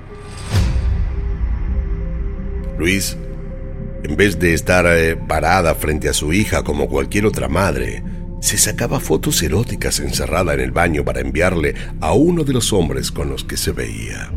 Luis, 2.83 3.15
en 4.03 4.17
vez 4.17 4.39
de 4.39 4.53
estar 4.53 4.85
eh, 4.85 5.15
parada 5.15 5.73
frente 5.73 6.09
a 6.09 6.13
su 6.13 6.33
hija 6.33 6.65
como 6.65 6.89
cualquier 6.89 7.25
otra 7.25 7.47
madre, 7.47 8.03
se 8.41 8.57
sacaba 8.57 8.99
fotos 8.99 9.41
eróticas 9.41 10.01
encerrada 10.01 10.53
en 10.53 10.59
el 10.59 10.71
baño 10.71 11.05
para 11.05 11.21
enviarle 11.21 11.75
a 12.01 12.11
uno 12.11 12.43
de 12.43 12.51
los 12.51 12.73
hombres 12.73 13.09
con 13.09 13.29
los 13.29 13.45
que 13.45 13.55
se 13.55 13.71
veía. 13.71 14.29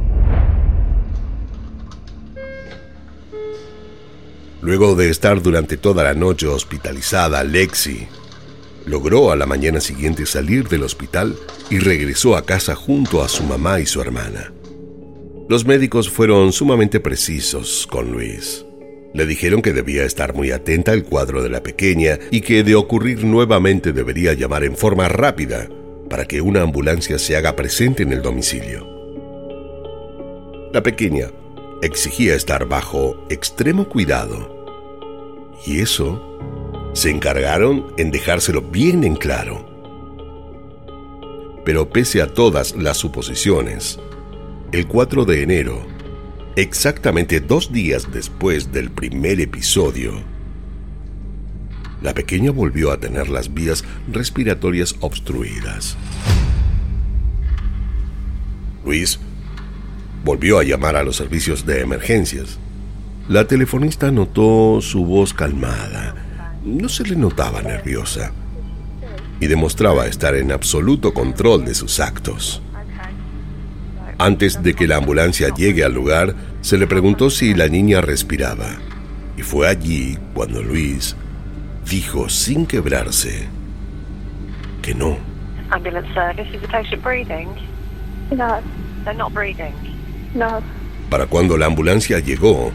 Luego 4.62 4.94
de 4.94 5.10
estar 5.10 5.42
durante 5.42 5.76
toda 5.76 6.04
la 6.04 6.14
noche 6.14 6.46
hospitalizada, 6.46 7.42
Lexi 7.42 8.06
logró 8.84 9.32
a 9.32 9.36
la 9.36 9.46
mañana 9.46 9.80
siguiente 9.80 10.24
salir 10.24 10.68
del 10.68 10.84
hospital 10.84 11.34
y 11.68 11.80
regresó 11.80 12.36
a 12.36 12.46
casa 12.46 12.76
junto 12.76 13.24
a 13.24 13.28
su 13.28 13.42
mamá 13.42 13.80
y 13.80 13.86
su 13.86 14.00
hermana. 14.00 14.52
Los 15.48 15.64
médicos 15.64 16.10
fueron 16.10 16.52
sumamente 16.52 16.98
precisos 16.98 17.86
con 17.86 18.10
Luis. 18.10 18.66
Le 19.14 19.26
dijeron 19.26 19.62
que 19.62 19.72
debía 19.72 20.04
estar 20.04 20.34
muy 20.34 20.50
atenta 20.50 20.90
al 20.90 21.04
cuadro 21.04 21.40
de 21.40 21.48
la 21.48 21.62
pequeña 21.62 22.18
y 22.32 22.40
que 22.40 22.64
de 22.64 22.74
ocurrir 22.74 23.24
nuevamente 23.24 23.92
debería 23.92 24.34
llamar 24.34 24.64
en 24.64 24.76
forma 24.76 25.08
rápida 25.08 25.68
para 26.10 26.24
que 26.24 26.40
una 26.40 26.62
ambulancia 26.62 27.16
se 27.20 27.36
haga 27.36 27.54
presente 27.54 28.02
en 28.02 28.12
el 28.12 28.22
domicilio. 28.22 28.88
La 30.72 30.82
pequeña 30.82 31.30
exigía 31.80 32.34
estar 32.34 32.66
bajo 32.66 33.24
extremo 33.30 33.88
cuidado 33.88 34.66
y 35.64 35.78
eso 35.78 36.20
se 36.92 37.10
encargaron 37.10 37.86
en 37.98 38.10
dejárselo 38.10 38.62
bien 38.62 39.04
en 39.04 39.14
claro. 39.14 39.64
Pero 41.64 41.88
pese 41.88 42.20
a 42.20 42.26
todas 42.26 42.74
las 42.74 42.96
suposiciones, 42.96 44.00
el 44.72 44.86
4 44.86 45.24
de 45.24 45.42
enero, 45.42 45.86
exactamente 46.56 47.40
dos 47.40 47.72
días 47.72 48.12
después 48.12 48.72
del 48.72 48.90
primer 48.90 49.40
episodio, 49.40 50.12
la 52.02 52.14
pequeña 52.14 52.50
volvió 52.50 52.92
a 52.92 53.00
tener 53.00 53.28
las 53.28 53.52
vías 53.52 53.84
respiratorias 54.12 54.94
obstruidas. 55.00 55.96
Luis 58.84 59.18
volvió 60.24 60.58
a 60.58 60.64
llamar 60.64 60.96
a 60.96 61.02
los 61.02 61.16
servicios 61.16 61.66
de 61.66 61.80
emergencias. 61.80 62.58
La 63.28 63.46
telefonista 63.46 64.10
notó 64.10 64.80
su 64.80 65.04
voz 65.04 65.34
calmada 65.34 66.26
no 66.66 66.88
se 66.88 67.04
le 67.04 67.14
notaba 67.14 67.62
nerviosa 67.62 68.32
y 69.40 69.46
demostraba 69.46 70.06
estar 70.06 70.34
en 70.34 70.50
absoluto 70.50 71.14
control 71.14 71.64
de 71.64 71.74
sus 71.74 72.00
actos. 72.00 72.60
Antes 74.18 74.62
de 74.62 74.74
que 74.74 74.86
la 74.86 74.96
ambulancia 74.96 75.52
llegue 75.54 75.84
al 75.84 75.92
lugar, 75.92 76.34
se 76.62 76.78
le 76.78 76.86
preguntó 76.86 77.28
si 77.28 77.54
la 77.54 77.68
niña 77.68 78.00
respiraba. 78.00 78.78
Y 79.36 79.42
fue 79.42 79.68
allí 79.68 80.18
cuando 80.32 80.62
Luis 80.62 81.14
dijo 81.88 82.28
sin 82.28 82.66
quebrarse 82.66 83.46
que 84.80 84.94
no. 84.94 85.18
Para 91.10 91.26
cuando 91.26 91.58
la 91.58 91.66
ambulancia 91.66 92.18
llegó, 92.18 92.72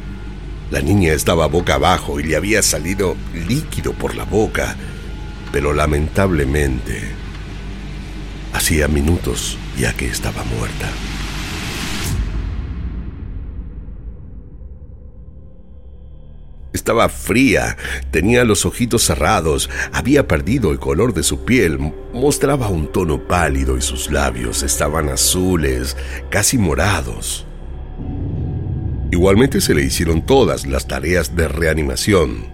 la 0.69 0.81
niña 0.81 1.13
estaba 1.13 1.47
boca 1.47 1.75
abajo 1.75 2.19
y 2.19 2.23
le 2.23 2.35
había 2.35 2.61
salido 2.61 3.15
líquido 3.47 3.93
por 3.93 4.15
la 4.15 4.23
boca, 4.25 4.75
pero 5.51 5.73
lamentablemente 5.73 7.01
hacía 8.53 8.87
minutos 8.87 9.57
ya 9.77 9.93
que 9.93 10.07
estaba 10.07 10.43
muerta. 10.43 10.89
Estaba 16.81 17.09
fría, 17.09 17.77
tenía 18.09 18.43
los 18.43 18.65
ojitos 18.65 19.03
cerrados, 19.03 19.69
había 19.93 20.27
perdido 20.27 20.71
el 20.71 20.79
color 20.79 21.13
de 21.13 21.21
su 21.21 21.45
piel, 21.45 21.77
mostraba 22.11 22.69
un 22.69 22.91
tono 22.91 23.27
pálido 23.27 23.77
y 23.77 23.83
sus 23.83 24.09
labios 24.09 24.63
estaban 24.63 25.07
azules, 25.09 25.95
casi 26.31 26.57
morados. 26.57 27.45
Igualmente 29.11 29.61
se 29.61 29.75
le 29.75 29.83
hicieron 29.83 30.25
todas 30.25 30.65
las 30.65 30.87
tareas 30.87 31.35
de 31.35 31.47
reanimación, 31.47 32.47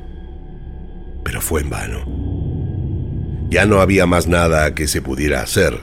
pero 1.24 1.39
fue 1.39 1.62
en 1.62 1.69
vano. 1.69 3.48
Ya 3.50 3.65
no 3.65 3.79
había 3.79 4.05
más 4.05 4.27
nada 4.27 4.75
que 4.75 4.89
se 4.89 5.01
pudiera 5.01 5.41
hacer. 5.41 5.79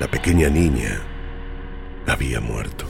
La 0.00 0.10
pequeña 0.10 0.50
niña 0.50 1.00
había 2.06 2.42
muerto. 2.42 2.86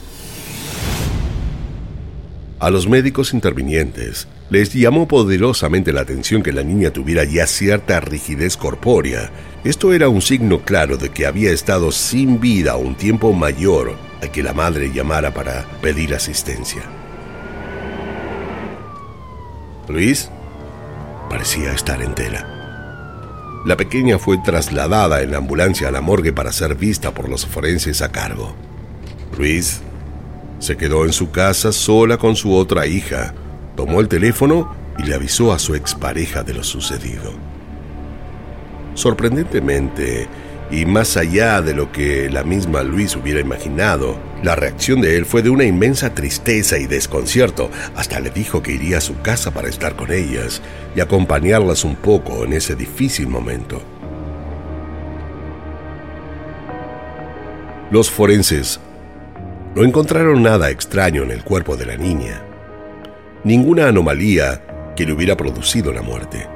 A 2.59 2.71
los 2.71 2.89
médicos 2.89 3.35
intervinientes 3.35 4.29
les 4.49 4.73
llamó 4.73 5.07
poderosamente 5.07 5.93
la 5.93 6.01
atención 6.01 6.43
que 6.43 6.55
la 6.55 6.63
niña 6.63 6.91
tuviera 6.91 7.23
ya 7.25 7.47
cierta 7.47 8.01
rigidez 8.01 8.57
corpórea. 8.57 9.31
Esto 9.63 9.93
era 9.93 10.09
un 10.09 10.23
signo 10.23 10.63
claro 10.63 10.97
de 10.97 11.11
que 11.11 11.27
había 11.27 11.51
estado 11.51 11.93
sin 11.93 12.41
vida 12.41 12.77
un 12.77 12.95
tiempo 12.95 13.35
mayor 13.35 13.97
a 14.23 14.29
que 14.29 14.43
la 14.43 14.55
madre 14.55 14.91
llamara 14.91 15.35
para 15.35 15.67
pedir 15.83 16.15
asistencia. 16.15 16.83
Luis 19.89 20.31
parecía 21.29 21.73
estar 21.73 22.01
entera. 22.01 22.53
La 23.67 23.77
pequeña 23.77 24.19
fue 24.19 24.39
trasladada 24.39 25.21
en 25.23 25.33
la 25.33 25.39
ambulancia 25.39 25.89
a 25.89 25.91
la 25.91 26.01
morgue 26.01 26.33
para 26.33 26.53
ser 26.53 26.75
vista 26.75 27.13
por 27.13 27.29
los 27.29 27.45
forenses 27.45 28.01
a 28.01 28.13
cargo. 28.13 28.55
Luis 29.37 29.83
se 30.59 30.77
quedó 30.77 31.05
en 31.05 31.13
su 31.13 31.31
casa 31.31 31.73
sola 31.73 32.17
con 32.17 32.37
su 32.37 32.55
otra 32.55 32.87
hija, 32.87 33.35
tomó 33.77 34.01
el 34.01 34.09
teléfono 34.09 34.75
y 34.99 35.05
le 35.05 35.15
avisó 35.15 35.53
a 35.53 35.59
su 35.59 35.75
expareja 35.75 36.43
de 36.43 36.55
lo 36.55 36.65
sucedido. 36.65 37.33
Sorprendentemente, 38.95 40.27
y 40.71 40.85
más 40.87 41.17
allá 41.17 41.61
de 41.63 41.75
lo 41.75 41.93
que 41.93 42.29
la 42.31 42.43
misma 42.43 42.83
Luis 42.83 43.15
hubiera 43.15 43.41
imaginado, 43.41 44.17
la 44.43 44.57
reacción 44.57 45.01
de 45.01 45.17
él 45.17 45.25
fue 45.25 45.43
de 45.43 45.51
una 45.51 45.65
inmensa 45.65 46.15
tristeza 46.15 46.79
y 46.79 46.87
desconcierto. 46.87 47.71
Hasta 47.95 48.19
le 48.21 48.31
dijo 48.31 48.63
que 48.63 48.73
iría 48.73 48.99
a 48.99 49.03
su 49.03 49.21
casa 49.21 49.53
para 49.53 49.69
estar 49.69 49.95
con 49.95 50.11
ellas 50.11 50.63
y 50.97 51.01
acompañarlas 51.01 51.85
un 51.85 51.95
poco 51.95 52.45
en 52.45 52.53
ese 52.53 52.75
difícil 52.75 53.29
momento. 53.29 53.81
Los 57.91 58.11
forenses 58.11 58.81
no 59.77 59.85
encontraron 59.85 60.43
nada 60.43 60.71
extraño 60.71 61.23
en 61.23 61.31
el 61.31 61.45
cuerpo 61.45 61.77
de 61.77 61.85
la 61.85 61.99
niña, 61.99 62.41
ninguna 63.45 63.89
anomalía 63.89 64.63
que 64.97 65.05
le 65.05 65.13
hubiera 65.13 65.37
producido 65.37 65.93
la 65.93 66.01
muerte. 66.01 66.47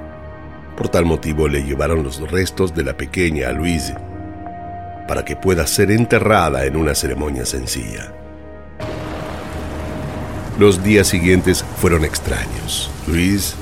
Por 0.75 0.89
tal 0.89 1.05
motivo 1.05 1.47
le 1.47 1.63
llevaron 1.63 2.03
los 2.03 2.19
restos 2.31 2.75
de 2.75 2.83
la 2.83 2.97
pequeña 2.97 3.51
a 3.51 3.53
Luis 3.53 3.93
para 5.07 5.23
que 5.23 5.37
pueda 5.37 5.67
ser 5.67 5.91
enterrada 5.91 6.65
en 6.65 6.77
una 6.77 6.95
ceremonia 6.95 7.45
sencilla. 7.45 8.11
Los 10.59 10.83
días 10.83 11.07
siguientes 11.07 11.63
fueron 11.77 12.07
extraños. 12.07 12.91
Luis 13.07 13.55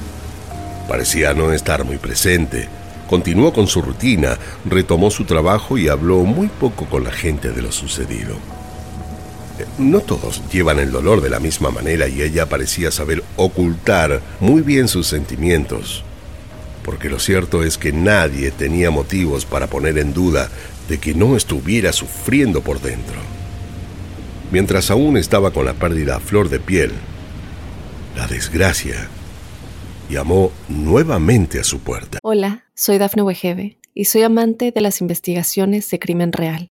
parecía 0.87 1.35
no 1.35 1.53
estar 1.53 1.83
muy 1.83 1.97
presente. 1.97 2.69
Continuó 3.09 3.53
con 3.53 3.67
su 3.67 3.83
rutina, 3.83 4.38
retomó 4.65 5.11
su 5.11 5.25
trabajo 5.25 5.77
y 5.79 5.88
habló 5.88 6.19
muy 6.19 6.47
poco 6.47 6.85
con 6.85 7.03
la 7.03 7.11
gente 7.11 7.50
de 7.50 7.62
lo 7.62 7.73
sucedido. 7.73 8.37
No 9.79 10.00
todos 10.00 10.43
llevan 10.53 10.79
el 10.79 10.93
dolor 10.93 11.21
de 11.21 11.31
la 11.31 11.41
misma 11.41 11.71
manera 11.71 12.09
y 12.09 12.23
ella 12.23 12.47
parecía 12.47 12.91
saber 12.91 13.23
ocultar 13.37 14.21
muy 14.41 14.62
bien 14.62 14.88
sus 14.88 15.07
sentimientos 15.07 16.05
porque 16.88 17.11
lo 17.11 17.19
cierto 17.19 17.65
es 17.65 17.77
que 17.77 17.93
nadie 17.93 18.50
tenía 18.50 18.91
motivos 18.91 19.45
para 19.45 19.67
poner 19.67 19.99
en 19.99 20.15
duda 20.15 20.49
de 20.88 20.97
que 20.97 21.15
no 21.15 21.37
estuviera 21.37 21.93
sufriendo 21.93 22.62
por 22.62 22.81
dentro. 22.81 23.21
Mientras 24.50 24.91
aún 24.91 25.19
estaba 25.19 25.50
con 25.50 25.67
la 25.67 25.75
pérdida 25.75 26.17
a 26.17 26.21
flor 26.21 26.49
de 26.49 26.61
piel, 26.61 26.93
la 28.17 28.27
desgracia 28.27 29.07
llamó 30.09 30.50
nuevamente 30.71 31.61
a 31.61 31.65
su 31.65 31.81
puerta. 31.81 32.21
Hola, 32.23 32.65
soy 32.75 32.97
Dafne 32.97 33.21
Wegebe 33.21 33.77
y 33.93 34.07
soy 34.07 34.23
amante 34.23 34.73
de 34.73 34.81
las 34.81 35.02
investigaciones 35.02 35.91
de 35.91 35.99
crimen 35.99 36.32
real. 36.32 36.71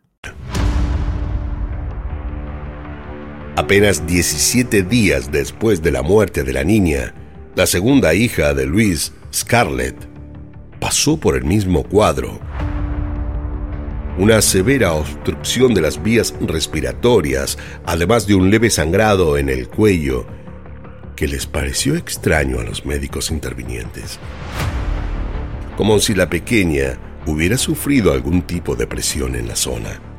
Apenas 3.71 4.05
17 4.05 4.83
días 4.83 5.31
después 5.31 5.81
de 5.81 5.91
la 5.91 6.01
muerte 6.01 6.43
de 6.43 6.51
la 6.51 6.65
niña, 6.65 7.13
la 7.55 7.65
segunda 7.65 8.13
hija 8.13 8.53
de 8.53 8.65
Luis, 8.65 9.13
Scarlett, 9.33 9.95
pasó 10.81 11.15
por 11.17 11.37
el 11.37 11.45
mismo 11.45 11.83
cuadro. 11.83 12.41
Una 14.17 14.41
severa 14.41 14.91
obstrucción 14.91 15.73
de 15.73 15.79
las 15.79 16.03
vías 16.03 16.35
respiratorias, 16.41 17.57
además 17.85 18.27
de 18.27 18.35
un 18.35 18.51
leve 18.51 18.69
sangrado 18.69 19.37
en 19.37 19.47
el 19.47 19.69
cuello, 19.69 20.25
que 21.15 21.29
les 21.29 21.45
pareció 21.45 21.95
extraño 21.95 22.59
a 22.59 22.65
los 22.65 22.85
médicos 22.85 23.31
intervinientes. 23.31 24.19
Como 25.77 25.97
si 25.99 26.13
la 26.13 26.29
pequeña 26.29 26.99
hubiera 27.25 27.57
sufrido 27.57 28.11
algún 28.11 28.41
tipo 28.41 28.75
de 28.75 28.85
presión 28.85 29.33
en 29.37 29.47
la 29.47 29.55
zona. 29.55 30.10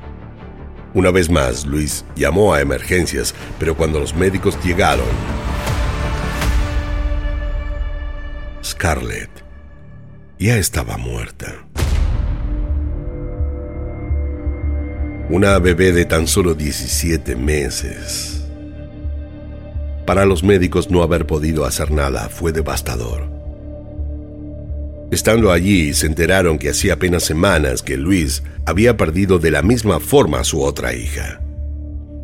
Una 0.95 1.11
vez 1.11 1.31
más, 1.31 1.65
Luis 1.65 2.05
llamó 2.17 2.53
a 2.53 2.61
emergencias, 2.61 3.35
pero 3.59 3.77
cuando 3.77 3.99
los 3.99 4.15
médicos 4.15 4.59
llegaron, 4.63 5.07
Scarlett 8.63 9.31
ya 10.39 10.59
estaba 10.59 10.99
muerta. 10.99 11.67
Una 15.31 15.59
bebé 15.61 15.93
de 15.93 16.05
tan 16.05 16.27
solo 16.27 16.55
17 16.55 17.37
meses. 17.37 18.45
Para 20.05 20.27
los 20.27 20.43
médicos 20.43 20.91
no 20.91 21.03
haber 21.03 21.27
podido 21.27 21.65
hacer 21.65 21.91
nada 21.91 22.29
fue 22.29 22.53
devastador. 22.53 23.42
Estando 25.13 25.53
allí, 25.53 25.93
se 25.93 26.07
enteraron 26.07 26.59
que 26.59 26.71
hacía 26.71 26.95
apenas 26.95 27.23
semanas 27.23 27.83
que 27.83 27.99
Luis 27.99 28.43
había 28.65 28.97
perdido 28.97 29.39
de 29.39 29.51
la 29.51 29.61
misma 29.61 30.01
forma 30.01 30.41
a 30.41 30.45
su 30.45 30.63
otra 30.63 30.95
hija. 30.95 31.43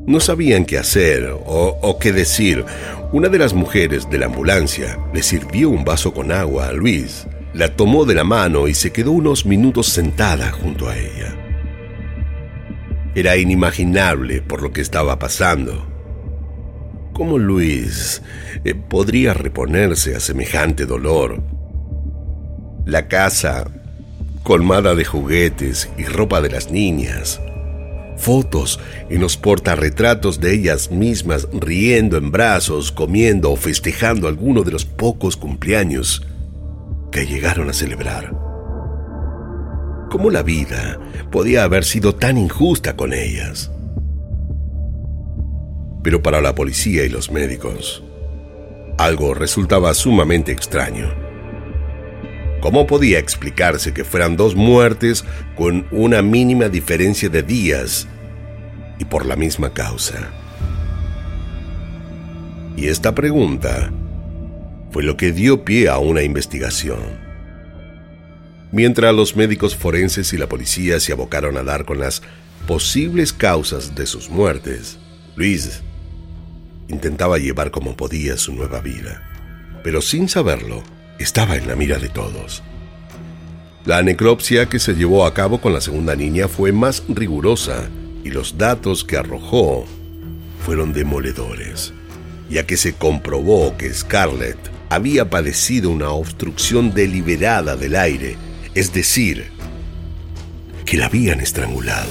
No 0.07 0.21
sabían 0.21 0.65
qué 0.65 0.79
hacer 0.79 1.31
o, 1.45 1.99
qué 2.01 2.13
decir. 2.13 2.65
Una 3.13 3.29
de 3.29 3.39
las 3.39 3.53
mujeres 3.53 4.09
de 4.09 4.17
la 4.17 4.25
ambulancia 4.25 4.99
le 5.13 5.23
sirvió 5.23 5.69
un 5.69 5.85
vaso 5.85 6.15
con 6.15 6.33
agua 6.33 6.69
a 6.69 6.73
Luis 6.73 7.27
la 7.53 7.77
tomó 7.77 8.07
de 8.07 8.15
la 8.15 8.25
mano 8.25 8.69
y 8.69 8.75
se 8.75 8.91
quedó 8.91 9.11
unos 9.13 9.45
minutos 9.45 9.89
sentada 9.89 10.51
junto 10.51 10.89
a 10.89 10.97
ella. 10.97 11.37
Era 13.15 13.37
inimaginable 13.37 14.41
por 14.41 14.63
lo 14.63 14.73
que 14.73 14.81
estaba 14.81 15.19
pasando. 15.19 15.87
¿Cómo 17.13 17.37
Luis 17.37 18.23
eh, 18.65 18.75
podría 18.75 19.35
reponerse 19.35 20.17
a 20.17 20.21
semejante 20.21 20.87
dolor? 20.87 21.58
La 22.89 23.07
casa, 23.07 23.67
colmada 24.45 24.95
de 24.95 25.05
juguetes 25.05 25.91
y 25.99 26.05
ropa 26.05 26.41
de 26.41 26.49
las 26.49 26.71
niñas, 26.71 27.39
fotos 28.17 28.81
en 29.11 29.21
los 29.21 29.37
portarretratos 29.37 30.41
de 30.41 30.55
ellas 30.55 30.91
mismas 30.91 31.49
riendo 31.53 32.17
en 32.17 32.31
brazos, 32.31 32.91
comiendo 32.91 33.53
o 33.53 33.57
festejando 33.57 34.27
alguno 34.27 34.63
de 34.63 34.71
los 34.71 34.87
pocos 34.87 35.37
cumpleaños 35.37 36.27
que 37.13 37.27
llegaron 37.27 37.69
a 37.69 37.75
celebrar. 37.75 38.35
¿Cómo 40.11 40.31
la 40.31 40.43
vida 40.43 40.99
podía 41.31 41.65
haber 41.65 41.85
sido 41.85 42.15
tan 42.15 42.39
injusta 42.39 42.97
con 42.97 43.13
ellas? 43.13 43.71
Pero 46.03 46.23
para 46.23 46.41
la 46.41 46.55
policía 46.55 47.05
y 47.05 47.11
los 47.11 47.31
médicos, 47.31 48.03
algo 48.97 49.35
resultaba 49.35 49.93
sumamente 49.93 50.53
extraño. 50.53 51.28
¿Cómo 52.61 52.87
podía 52.87 53.19
explicarse 53.19 53.95
que 53.95 54.05
fueran 54.05 54.37
dos 54.37 54.57
muertes 54.57 55.25
con 55.57 55.87
una 55.93 56.23
mínima 56.23 56.69
diferencia 56.69 57.29
de 57.29 57.43
días 57.43 58.09
y 58.99 59.05
por 59.05 59.27
la 59.27 59.37
misma 59.37 59.73
causa? 59.73 60.29
Y 62.77 62.89
esta 62.89 63.15
pregunta 63.15 63.93
fue 64.91 65.05
lo 65.05 65.17
que 65.17 65.33
dio 65.33 65.65
pie 65.65 65.89
a 65.89 65.99
una 65.99 66.23
investigación. 66.23 67.29
Mientras 68.73 69.15
los 69.15 69.37
médicos 69.37 69.77
forenses 69.77 70.33
y 70.33 70.37
la 70.37 70.49
policía 70.49 70.99
se 71.01 71.13
abocaron 71.13 71.57
a 71.57 71.63
dar 71.63 71.85
con 71.85 72.01
las 72.01 72.23
posibles 72.67 73.33
causas 73.33 73.95
de 73.95 74.05
sus 74.05 74.29
muertes, 74.29 74.99
Luis 75.37 75.81
intentaba 76.89 77.39
llevar 77.39 77.71
como 77.71 77.97
podía 77.97 78.37
su 78.37 78.53
nueva 78.53 78.81
vida. 78.81 79.23
Pero 79.85 80.03
sin 80.03 80.29
saberlo, 80.29 80.83
estaba 81.19 81.57
en 81.57 81.67
la 81.69 81.77
mira 81.77 81.99
de 81.99 82.09
todos. 82.09 82.63
La 83.85 84.03
necropsia 84.03 84.67
que 84.67 84.79
se 84.79 84.95
llevó 84.95 85.25
a 85.25 85.35
cabo 85.35 85.61
con 85.61 85.73
la 85.73 85.81
segunda 85.81 86.15
niña 86.15 86.49
fue 86.49 86.73
más 86.73 87.03
rigurosa 87.09 87.89
y 88.25 88.31
los 88.31 88.59
datos 88.59 89.05
que 89.05 89.17
arrojó 89.17 89.87
fueron 90.65 90.93
demoledores, 90.93 91.95
ya 92.51 92.67
que 92.67 92.77
se 92.77 92.93
comprobó 92.93 93.77
que 93.77 93.93
Scarlett 93.93 94.59
había 94.91 95.31
padecido 95.31 95.91
una 95.91 96.11
obstrucción 96.11 96.93
deliberada 96.93 97.77
del 97.77 97.97
aire, 97.97 98.37
es 98.75 98.93
decir, 98.93 99.47
que 100.85 100.97
la 100.97 101.07
habían 101.07 101.41
estrangulado. 101.41 102.11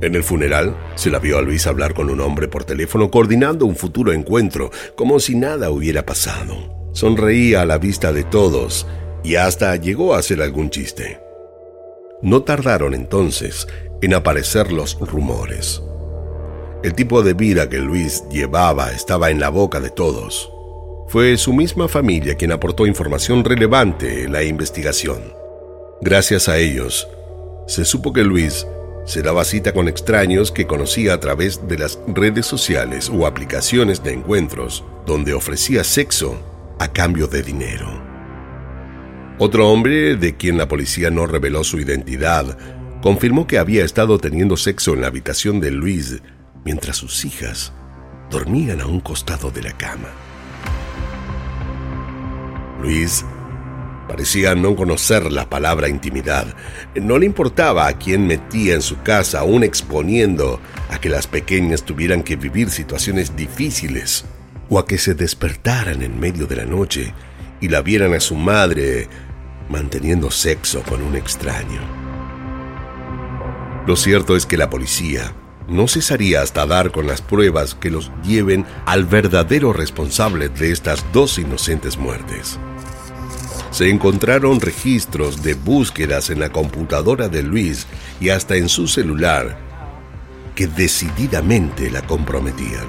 En 0.00 0.14
el 0.14 0.22
funeral, 0.22 0.76
se 0.94 1.10
la 1.10 1.18
vio 1.18 1.38
a 1.38 1.42
Luis 1.42 1.66
hablar 1.66 1.92
con 1.92 2.08
un 2.08 2.20
hombre 2.20 2.46
por 2.46 2.64
teléfono 2.64 3.10
coordinando 3.10 3.66
un 3.66 3.74
futuro 3.74 4.12
encuentro, 4.12 4.70
como 4.94 5.18
si 5.18 5.34
nada 5.34 5.70
hubiera 5.70 6.06
pasado. 6.06 6.90
Sonreía 6.92 7.62
a 7.62 7.66
la 7.66 7.78
vista 7.78 8.12
de 8.12 8.24
todos 8.24 8.86
y 9.24 9.34
hasta 9.34 9.74
llegó 9.76 10.14
a 10.14 10.18
hacer 10.18 10.40
algún 10.40 10.70
chiste. 10.70 11.20
No 12.22 12.42
tardaron 12.42 12.94
entonces 12.94 13.66
en 14.00 14.14
aparecer 14.14 14.72
los 14.72 14.98
rumores. 15.00 15.82
El 16.84 16.94
tipo 16.94 17.22
de 17.22 17.34
vida 17.34 17.68
que 17.68 17.78
Luis 17.78 18.22
llevaba 18.30 18.92
estaba 18.92 19.30
en 19.30 19.40
la 19.40 19.48
boca 19.48 19.80
de 19.80 19.90
todos. 19.90 20.52
Fue 21.08 21.36
su 21.36 21.52
misma 21.52 21.88
familia 21.88 22.36
quien 22.36 22.52
aportó 22.52 22.86
información 22.86 23.44
relevante 23.44 24.24
en 24.24 24.32
la 24.32 24.44
investigación. 24.44 25.32
Gracias 26.00 26.48
a 26.48 26.58
ellos, 26.58 27.08
se 27.66 27.84
supo 27.84 28.12
que 28.12 28.22
Luis 28.22 28.66
se 29.08 29.22
daba 29.22 29.42
cita 29.44 29.72
con 29.72 29.88
extraños 29.88 30.52
que 30.52 30.66
conocía 30.66 31.14
a 31.14 31.18
través 31.18 31.66
de 31.66 31.78
las 31.78 31.98
redes 32.08 32.44
sociales 32.44 33.08
o 33.08 33.26
aplicaciones 33.26 34.04
de 34.04 34.12
encuentros 34.12 34.84
donde 35.06 35.32
ofrecía 35.32 35.82
sexo 35.82 36.38
a 36.78 36.88
cambio 36.88 37.26
de 37.26 37.42
dinero. 37.42 37.88
Otro 39.38 39.70
hombre, 39.70 40.16
de 40.16 40.36
quien 40.36 40.58
la 40.58 40.68
policía 40.68 41.08
no 41.08 41.26
reveló 41.26 41.64
su 41.64 41.80
identidad, 41.80 42.58
confirmó 43.00 43.46
que 43.46 43.56
había 43.56 43.82
estado 43.82 44.18
teniendo 44.18 44.58
sexo 44.58 44.92
en 44.92 45.00
la 45.00 45.06
habitación 45.06 45.58
de 45.58 45.70
Luis 45.70 46.20
mientras 46.66 46.98
sus 46.98 47.24
hijas 47.24 47.72
dormían 48.30 48.82
a 48.82 48.86
un 48.86 49.00
costado 49.00 49.50
de 49.50 49.62
la 49.62 49.72
cama. 49.72 50.10
Luis 52.82 53.24
Parecía 54.08 54.54
no 54.54 54.74
conocer 54.74 55.30
la 55.30 55.50
palabra 55.50 55.86
intimidad. 55.86 56.56
No 56.94 57.18
le 57.18 57.26
importaba 57.26 57.86
a 57.86 57.98
quién 57.98 58.26
metía 58.26 58.74
en 58.74 58.80
su 58.80 59.02
casa, 59.02 59.40
aún 59.40 59.62
exponiendo 59.62 60.60
a 60.90 60.98
que 60.98 61.10
las 61.10 61.26
pequeñas 61.26 61.82
tuvieran 61.82 62.22
que 62.22 62.36
vivir 62.36 62.70
situaciones 62.70 63.36
difíciles 63.36 64.24
o 64.70 64.78
a 64.78 64.86
que 64.86 64.96
se 64.96 65.14
despertaran 65.14 66.02
en 66.02 66.18
medio 66.18 66.46
de 66.46 66.56
la 66.56 66.64
noche 66.64 67.12
y 67.60 67.68
la 67.68 67.82
vieran 67.82 68.14
a 68.14 68.20
su 68.20 68.34
madre 68.34 69.08
manteniendo 69.68 70.30
sexo 70.30 70.82
con 70.84 71.02
un 71.02 71.14
extraño. 71.14 71.82
Lo 73.86 73.94
cierto 73.94 74.36
es 74.36 74.46
que 74.46 74.56
la 74.56 74.70
policía 74.70 75.34
no 75.68 75.86
cesaría 75.86 76.40
hasta 76.40 76.64
dar 76.64 76.92
con 76.92 77.06
las 77.06 77.20
pruebas 77.20 77.74
que 77.74 77.90
los 77.90 78.10
lleven 78.24 78.64
al 78.86 79.04
verdadero 79.04 79.74
responsable 79.74 80.48
de 80.48 80.72
estas 80.72 81.04
dos 81.12 81.38
inocentes 81.38 81.98
muertes 81.98 82.58
se 83.70 83.90
encontraron 83.90 84.60
registros 84.60 85.42
de 85.42 85.54
búsquedas 85.54 86.30
en 86.30 86.40
la 86.40 86.50
computadora 86.50 87.28
de 87.28 87.42
Luis 87.42 87.86
y 88.20 88.30
hasta 88.30 88.56
en 88.56 88.68
su 88.68 88.88
celular 88.88 89.58
que 90.54 90.66
decididamente 90.66 91.90
la 91.90 92.02
comprometían. 92.02 92.86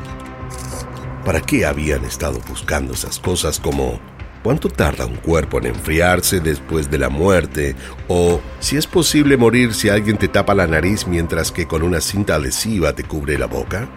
¿Para 1.24 1.42
qué 1.42 1.66
habían 1.66 2.06
estado 2.06 2.40
buscando 2.48 2.94
esas 2.94 3.20
cosas 3.20 3.60
como 3.60 4.00
cuánto 4.42 4.70
tarda 4.70 5.06
un 5.06 5.18
cuerpo 5.18 5.60
en 5.60 5.68
enfriarse 5.68 6.40
después 6.40 6.90
de 6.90 6.98
la 6.98 7.10
muerte 7.10 7.76
o 8.08 8.42
si 8.60 8.78
es 8.78 8.88
posible 8.88 9.38
morir 9.38 9.74
si 9.74 9.90
alguien 9.90 10.18
te 10.18 10.30
tapa 10.30 10.56
la 10.56 10.66
nariz 10.66 11.06
mientras 11.06 11.52
que 11.52 11.68
con 11.68 11.84
una 11.84 12.02
cinta 12.02 12.36
adhesiva 12.36 12.94
te 12.94 13.04
cubre 13.04 13.38
la 13.38 13.46
boca? 13.46 13.88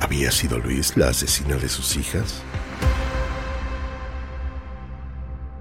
¿Había 0.00 0.30
sido 0.30 0.58
Luis 0.58 0.96
la 0.96 1.08
asesina 1.08 1.56
de 1.56 1.68
sus 1.68 1.96
hijas? 1.96 2.42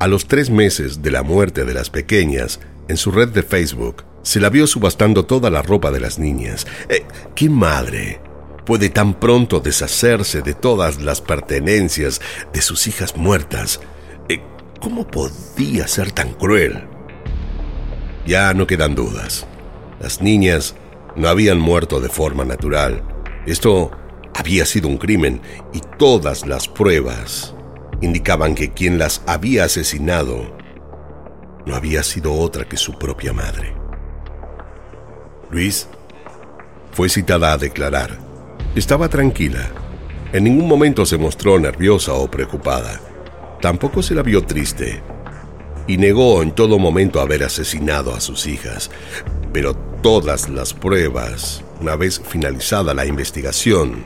A 0.03 0.07
los 0.07 0.27
tres 0.27 0.49
meses 0.49 1.01
de 1.01 1.11
la 1.11 1.23
muerte 1.23 1.63
de 1.63 1.73
las 1.73 1.89
pequeñas, 1.89 2.59
en 2.89 2.97
su 2.97 3.09
red 3.09 3.29
de 3.29 3.41
Facebook, 3.41 4.03
se 4.21 4.41
la 4.41 4.49
vio 4.49 4.67
subastando 4.67 5.25
toda 5.25 5.49
la 5.49 5.61
ropa 5.61 5.91
de 5.91 6.01
las 6.01 6.19
niñas. 6.19 6.67
Eh, 6.89 7.05
¿Qué 7.35 7.49
madre 7.49 8.19
puede 8.65 8.89
tan 8.89 9.17
pronto 9.17 9.61
deshacerse 9.61 10.41
de 10.41 10.55
todas 10.55 11.01
las 11.01 11.21
pertenencias 11.21 12.19
de 12.51 12.61
sus 12.61 12.85
hijas 12.87 13.15
muertas? 13.15 13.79
Eh, 14.27 14.41
¿Cómo 14.81 15.07
podía 15.07 15.87
ser 15.87 16.11
tan 16.11 16.33
cruel? 16.33 16.83
Ya 18.27 18.53
no 18.53 18.67
quedan 18.67 18.95
dudas. 18.95 19.47
Las 20.01 20.21
niñas 20.21 20.75
no 21.15 21.29
habían 21.29 21.59
muerto 21.61 22.01
de 22.01 22.09
forma 22.09 22.43
natural. 22.43 23.03
Esto 23.45 23.91
había 24.35 24.65
sido 24.65 24.89
un 24.89 24.97
crimen 24.97 25.41
y 25.71 25.79
todas 25.97 26.45
las 26.45 26.67
pruebas 26.67 27.55
indicaban 28.01 28.55
que 28.55 28.71
quien 28.71 28.97
las 28.97 29.21
había 29.25 29.65
asesinado 29.65 30.55
no 31.65 31.75
había 31.75 32.03
sido 32.03 32.33
otra 32.33 32.65
que 32.65 32.77
su 32.77 32.97
propia 32.97 33.33
madre. 33.33 33.73
Luis 35.49 35.87
fue 36.91 37.09
citada 37.09 37.53
a 37.53 37.57
declarar. 37.57 38.17
Estaba 38.75 39.07
tranquila. 39.07 39.69
En 40.33 40.43
ningún 40.43 40.67
momento 40.67 41.05
se 41.05 41.17
mostró 41.17 41.59
nerviosa 41.59 42.13
o 42.13 42.29
preocupada. 42.29 42.99
Tampoco 43.61 44.01
se 44.01 44.15
la 44.15 44.23
vio 44.23 44.43
triste. 44.43 45.01
Y 45.87 45.97
negó 45.97 46.41
en 46.41 46.51
todo 46.51 46.79
momento 46.79 47.21
haber 47.21 47.43
asesinado 47.43 48.13
a 48.15 48.19
sus 48.19 48.47
hijas. 48.47 48.89
Pero 49.51 49.75
todas 50.01 50.49
las 50.49 50.73
pruebas, 50.73 51.63
una 51.79 51.95
vez 51.95 52.21
finalizada 52.25 52.93
la 52.93 53.05
investigación, 53.05 54.05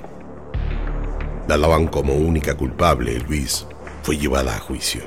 la 1.48 1.58
daban 1.58 1.88
como 1.88 2.14
única 2.14 2.56
culpable, 2.56 3.20
Luis 3.20 3.66
fue 4.08 4.18
llevada 4.18 4.56
a 4.56 4.60
juicio. 4.60 5.02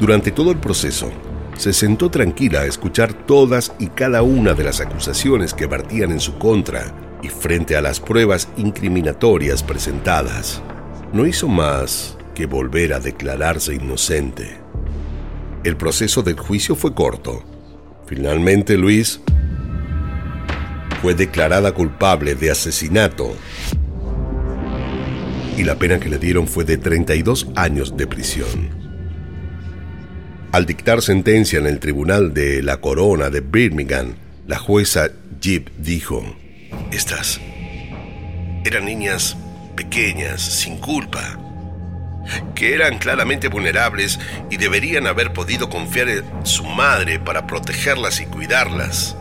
Durante 0.00 0.32
todo 0.32 0.50
el 0.50 0.58
proceso, 0.58 1.12
se 1.56 1.72
sentó 1.72 2.10
tranquila 2.10 2.62
a 2.62 2.64
escuchar 2.64 3.14
todas 3.14 3.72
y 3.78 3.86
cada 3.86 4.22
una 4.22 4.54
de 4.54 4.64
las 4.64 4.80
acusaciones 4.80 5.54
que 5.54 5.68
partían 5.68 6.10
en 6.10 6.18
su 6.18 6.36
contra 6.36 7.18
y 7.22 7.28
frente 7.28 7.76
a 7.76 7.80
las 7.80 8.00
pruebas 8.00 8.48
incriminatorias 8.56 9.62
presentadas, 9.62 10.60
no 11.12 11.26
hizo 11.26 11.46
más 11.46 12.18
que 12.34 12.46
volver 12.46 12.92
a 12.92 12.98
declararse 12.98 13.76
inocente. 13.76 14.58
El 15.62 15.76
proceso 15.76 16.24
del 16.24 16.40
juicio 16.40 16.74
fue 16.74 16.92
corto. 16.92 17.44
Finalmente 18.06 18.76
Luis 18.76 19.20
fue 21.02 21.14
declarada 21.14 21.70
culpable 21.70 22.34
de 22.34 22.50
asesinato 22.50 23.32
y 25.56 25.64
la 25.64 25.76
pena 25.76 25.98
que 25.98 26.08
le 26.08 26.18
dieron 26.18 26.46
fue 26.46 26.64
de 26.64 26.76
32 26.76 27.48
años 27.56 27.96
de 27.96 28.06
prisión. 28.06 28.86
Al 30.52 30.66
dictar 30.66 31.02
sentencia 31.02 31.58
en 31.58 31.66
el 31.66 31.80
Tribunal 31.80 32.34
de 32.34 32.62
la 32.62 32.78
Corona 32.78 33.30
de 33.30 33.40
Birmingham, 33.40 34.14
la 34.46 34.58
jueza 34.58 35.08
Jeep 35.40 35.70
dijo, 35.78 36.24
Estas 36.92 37.40
eran 38.64 38.84
niñas 38.84 39.36
pequeñas, 39.76 40.42
sin 40.42 40.78
culpa, 40.78 41.38
que 42.54 42.74
eran 42.74 42.98
claramente 42.98 43.48
vulnerables 43.48 44.18
y 44.50 44.56
deberían 44.56 45.06
haber 45.06 45.32
podido 45.32 45.68
confiar 45.68 46.08
en 46.08 46.24
su 46.44 46.64
madre 46.64 47.18
para 47.18 47.46
protegerlas 47.46 48.20
y 48.20 48.26
cuidarlas. 48.26 49.16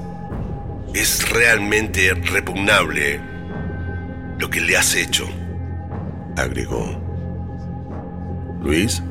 Es 0.94 1.30
realmente 1.30 2.14
repugnable 2.14 3.20
lo 4.40 4.50
que 4.50 4.62
le 4.62 4.78
has 4.78 4.96
hecho 4.96 5.28
agregó. 6.36 7.02
Luis 8.62 9.02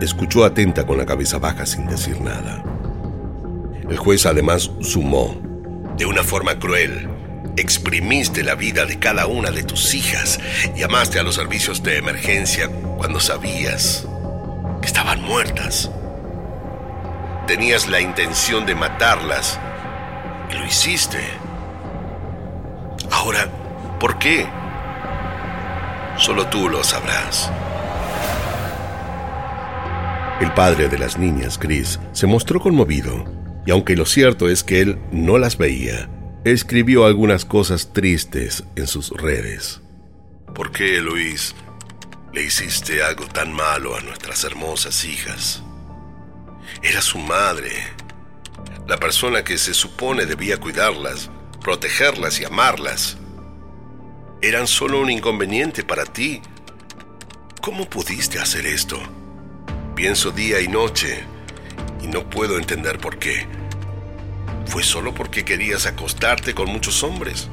escuchó 0.00 0.44
atenta 0.44 0.86
con 0.86 0.98
la 0.98 1.06
cabeza 1.06 1.38
baja 1.38 1.66
sin 1.66 1.86
decir 1.86 2.20
nada. 2.20 2.62
El 3.88 3.96
juez 3.96 4.26
además 4.26 4.70
sumó, 4.80 5.36
de 5.96 6.06
una 6.06 6.22
forma 6.22 6.58
cruel, 6.58 7.08
exprimiste 7.56 8.42
la 8.42 8.54
vida 8.54 8.86
de 8.86 8.98
cada 8.98 9.26
una 9.26 9.50
de 9.50 9.62
tus 9.62 9.94
hijas, 9.94 10.38
llamaste 10.76 11.18
a 11.18 11.22
los 11.22 11.34
servicios 11.34 11.82
de 11.82 11.98
emergencia 11.98 12.70
cuando 12.96 13.20
sabías 13.20 14.06
que 14.80 14.86
estaban 14.86 15.22
muertas. 15.22 15.90
Tenías 17.46 17.88
la 17.88 18.00
intención 18.00 18.64
de 18.64 18.74
matarlas 18.74 19.58
y 20.50 20.54
lo 20.54 20.66
hiciste. 20.66 21.18
Ahora, 23.10 23.48
¿por 23.98 24.18
qué? 24.18 24.46
Solo 26.20 26.46
tú 26.48 26.68
lo 26.68 26.84
sabrás. 26.84 27.50
El 30.38 30.52
padre 30.52 30.88
de 30.90 30.98
las 30.98 31.16
niñas, 31.16 31.56
Chris, 31.58 31.98
se 32.12 32.26
mostró 32.26 32.60
conmovido, 32.60 33.24
y 33.66 33.70
aunque 33.70 33.96
lo 33.96 34.04
cierto 34.04 34.50
es 34.50 34.62
que 34.62 34.82
él 34.82 34.98
no 35.12 35.38
las 35.38 35.56
veía, 35.56 36.10
escribió 36.44 37.06
algunas 37.06 37.46
cosas 37.46 37.94
tristes 37.94 38.64
en 38.76 38.86
sus 38.86 39.08
redes. 39.10 39.80
¿Por 40.54 40.72
qué, 40.72 41.00
Luis, 41.00 41.54
le 42.34 42.42
hiciste 42.42 43.02
algo 43.02 43.24
tan 43.24 43.54
malo 43.54 43.96
a 43.96 44.02
nuestras 44.02 44.44
hermosas 44.44 45.06
hijas? 45.06 45.62
Era 46.82 47.00
su 47.00 47.16
madre, 47.16 47.72
la 48.86 48.98
persona 48.98 49.42
que 49.42 49.56
se 49.56 49.72
supone 49.72 50.26
debía 50.26 50.58
cuidarlas, 50.58 51.30
protegerlas 51.62 52.40
y 52.40 52.44
amarlas. 52.44 53.16
Eran 54.42 54.66
solo 54.66 55.02
un 55.02 55.10
inconveniente 55.10 55.84
para 55.84 56.06
ti. 56.06 56.40
¿Cómo 57.60 57.84
pudiste 57.84 58.38
hacer 58.38 58.64
esto? 58.64 58.98
Pienso 59.94 60.30
día 60.30 60.62
y 60.62 60.68
noche 60.68 61.24
y 62.02 62.06
no 62.06 62.30
puedo 62.30 62.56
entender 62.56 62.98
por 62.98 63.18
qué. 63.18 63.46
¿Fue 64.64 64.82
solo 64.82 65.12
porque 65.12 65.44
querías 65.44 65.84
acostarte 65.84 66.54
con 66.54 66.70
muchos 66.70 67.02
hombres? 67.02 67.50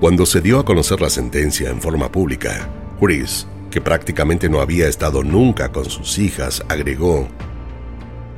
Cuando 0.00 0.26
se 0.26 0.40
dio 0.40 0.58
a 0.58 0.64
conocer 0.64 1.00
la 1.00 1.10
sentencia 1.10 1.70
en 1.70 1.80
forma 1.80 2.10
pública, 2.10 2.68
Chris, 2.98 3.46
que 3.70 3.80
prácticamente 3.80 4.48
no 4.48 4.60
había 4.60 4.88
estado 4.88 5.22
nunca 5.22 5.70
con 5.70 5.88
sus 5.88 6.18
hijas, 6.18 6.64
agregó, 6.68 7.28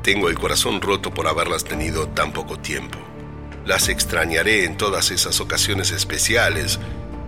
Tengo 0.02 0.28
el 0.28 0.38
corazón 0.38 0.82
roto 0.82 1.14
por 1.14 1.26
haberlas 1.26 1.64
tenido 1.64 2.06
tan 2.06 2.34
poco 2.34 2.58
tiempo. 2.58 2.98
Las 3.64 3.88
extrañaré 3.88 4.66
en 4.66 4.76
todas 4.76 5.10
esas 5.10 5.40
ocasiones 5.40 5.90
especiales 5.90 6.78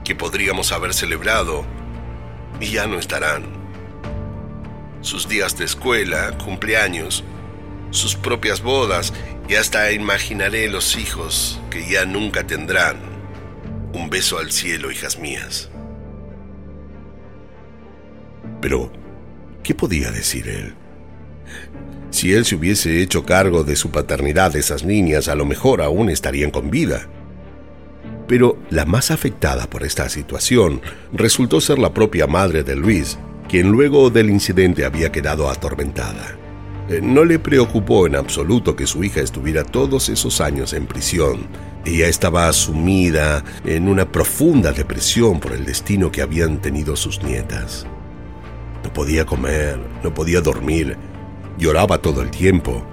que 0.07 0.15
podríamos 0.15 0.71
haber 0.71 0.95
celebrado 0.95 1.65
y 2.61 2.71
ya 2.71 2.87
no 2.87 2.97
estarán. 2.97 3.43
Sus 5.01 5.29
días 5.29 5.59
de 5.59 5.65
escuela, 5.65 6.39
cumpleaños, 6.39 7.25
sus 7.91 8.15
propias 8.15 8.63
bodas 8.63 9.13
y 9.49 9.57
hasta 9.57 9.91
imaginaré 9.91 10.69
los 10.69 10.97
hijos 10.97 11.61
que 11.71 11.91
ya 11.91 12.05
nunca 12.05 12.47
tendrán. 12.47 12.99
Un 13.93 14.09
beso 14.09 14.39
al 14.39 14.53
cielo, 14.53 14.93
hijas 14.93 15.19
mías. 15.19 15.71
Pero, 18.61 18.93
¿qué 19.65 19.75
podía 19.75 20.13
decir 20.13 20.49
él? 20.49 20.75
Si 22.11 22.33
él 22.33 22.45
se 22.45 22.55
hubiese 22.55 23.03
hecho 23.03 23.27
cargo 23.27 23.65
de 23.65 23.75
su 23.75 23.91
paternidad 23.91 24.55
esas 24.55 24.85
niñas, 24.85 25.27
a 25.27 25.35
lo 25.35 25.47
mejor 25.47 25.83
aún 25.83 26.11
estarían 26.11 26.53
con 26.53 26.71
vida. 26.71 27.09
Pero 28.27 28.59
la 28.71 28.85
más 28.85 29.11
afectada 29.11 29.69
por 29.69 29.85
esta 29.85 30.09
situación 30.09 30.81
resultó 31.13 31.61
ser 31.61 31.79
la 31.79 31.93
propia 31.93 32.27
madre 32.27 32.65
de 32.65 32.77
Luis, 32.77 33.19
quien 33.49 33.71
luego 33.71 34.11
del 34.11 34.31
incidente 34.31 34.85
había 34.85 35.13
quedado 35.13 35.49
atormentada. 35.49 36.37
Eh, 36.89 37.01
no 37.03 37.25
le 37.25 37.39
preocupó 37.39 38.07
en 38.07 38.17
absoluto 38.17 38.77
que 38.77 38.87
su 38.87 39.03
hija 39.03 39.21
estuviera 39.21 39.65
todos 39.65 40.09
esos 40.09 40.41
años 40.41 40.73
en 40.73 40.87
prisión. 40.87 41.47
Ella 41.85 42.09
estaba 42.09 42.53
sumida 42.53 43.45
en 43.65 43.89
una 43.89 44.11
profunda 44.11 44.73
depresión 44.73 45.41
por 45.41 45.53
el 45.53 45.65
destino 45.65 46.11
que 46.11 46.23
habían 46.23 46.61
tenido 46.61 46.97
sus 46.97 47.23
nietas. 47.23 47.87
No 48.83 48.93
podía 48.93 49.25
comer, 49.25 49.79
no 50.03 50.15
podía 50.15 50.41
dormir, 50.41 50.97
lloraba 51.59 51.99
todo 51.99 52.23
el 52.23 52.31
tiempo 52.31 52.85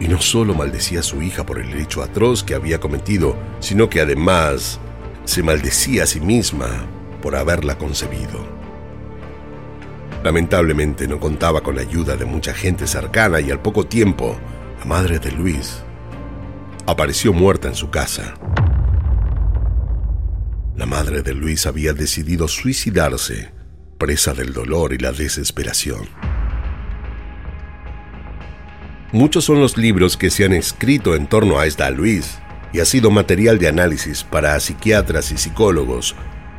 y 0.00 0.08
no 0.08 0.20
solo 0.20 0.54
maldecía 0.54 1.00
a 1.00 1.02
su 1.04 1.22
hija 1.22 1.46
por 1.46 1.58
el 1.58 1.72
hecho 1.74 2.02
atroz 2.02 2.42
que 2.42 2.54
había 2.54 2.80
cometido, 2.80 3.36
sino 3.60 3.88
que 3.88 4.00
además 4.00 4.80
se 5.24 5.42
maldecía 5.42 6.04
a 6.04 6.06
sí 6.06 6.20
misma 6.20 6.86
por 7.22 7.36
haberla 7.36 7.78
concebido. 7.78 8.44
Lamentablemente 10.22 11.06
no 11.06 11.20
contaba 11.20 11.62
con 11.62 11.76
la 11.76 11.82
ayuda 11.82 12.16
de 12.16 12.24
mucha 12.24 12.54
gente 12.54 12.86
cercana 12.86 13.40
y 13.40 13.50
al 13.50 13.60
poco 13.60 13.86
tiempo, 13.86 14.36
la 14.78 14.84
madre 14.86 15.18
de 15.18 15.30
Luis 15.32 15.82
apareció 16.86 17.32
muerta 17.32 17.68
en 17.68 17.74
su 17.74 17.90
casa. 17.90 18.34
La 20.76 20.86
madre 20.86 21.22
de 21.22 21.34
Luis 21.34 21.66
había 21.66 21.92
decidido 21.92 22.48
suicidarse, 22.48 23.52
presa 23.98 24.34
del 24.34 24.52
dolor 24.52 24.92
y 24.92 24.98
la 24.98 25.12
desesperación. 25.12 26.33
Muchos 29.14 29.44
son 29.44 29.60
los 29.60 29.76
libros 29.76 30.16
que 30.16 30.28
se 30.28 30.44
han 30.44 30.52
escrito 30.52 31.14
en 31.14 31.28
torno 31.28 31.60
a 31.60 31.66
esta 31.66 31.88
Luis 31.92 32.40
y 32.72 32.80
ha 32.80 32.84
sido 32.84 33.12
material 33.12 33.60
de 33.60 33.68
análisis 33.68 34.24
para 34.24 34.58
psiquiatras 34.58 35.30
y 35.30 35.36
psicólogos 35.36 36.16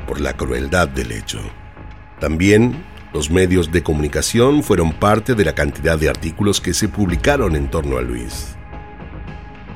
por 0.08 0.22
la 0.22 0.38
crueldad 0.38 0.88
del 0.88 1.12
hecho. 1.12 1.42
También 2.22 2.82
los 3.12 3.30
medios 3.30 3.74
de 3.74 3.84
comunicación 3.84 4.64
fueron 4.64 4.94
parte 4.94 5.36
de 5.36 5.44
la 5.44 5.54
cantidad 5.54 6.00
de 6.00 6.08
artículos 6.08 6.62
que 6.62 6.74
se 6.74 6.88
publicaron 6.88 7.58
en 7.58 7.70
torno 7.70 7.98
a 7.98 8.02
Luis. 8.02 8.56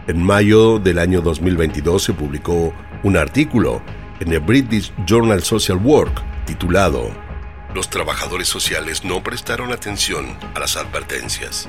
En 0.07 0.23
mayo 0.23 0.79
del 0.79 0.99
año 0.99 1.19
2022 1.19 2.01
se 2.01 2.13
publicó 2.13 2.73
un 3.03 3.17
artículo 3.17 3.81
en 4.21 4.31
el 4.31 4.39
British 4.39 4.93
Journal 5.05 5.43
Social 5.43 5.79
Work 5.83 6.23
titulado 6.45 7.11
Los 7.75 7.89
trabajadores 7.89 8.47
sociales 8.47 9.03
no 9.03 9.21
prestaron 9.21 9.73
atención 9.73 10.27
a 10.55 10.61
las 10.61 10.77
advertencias 10.77 11.67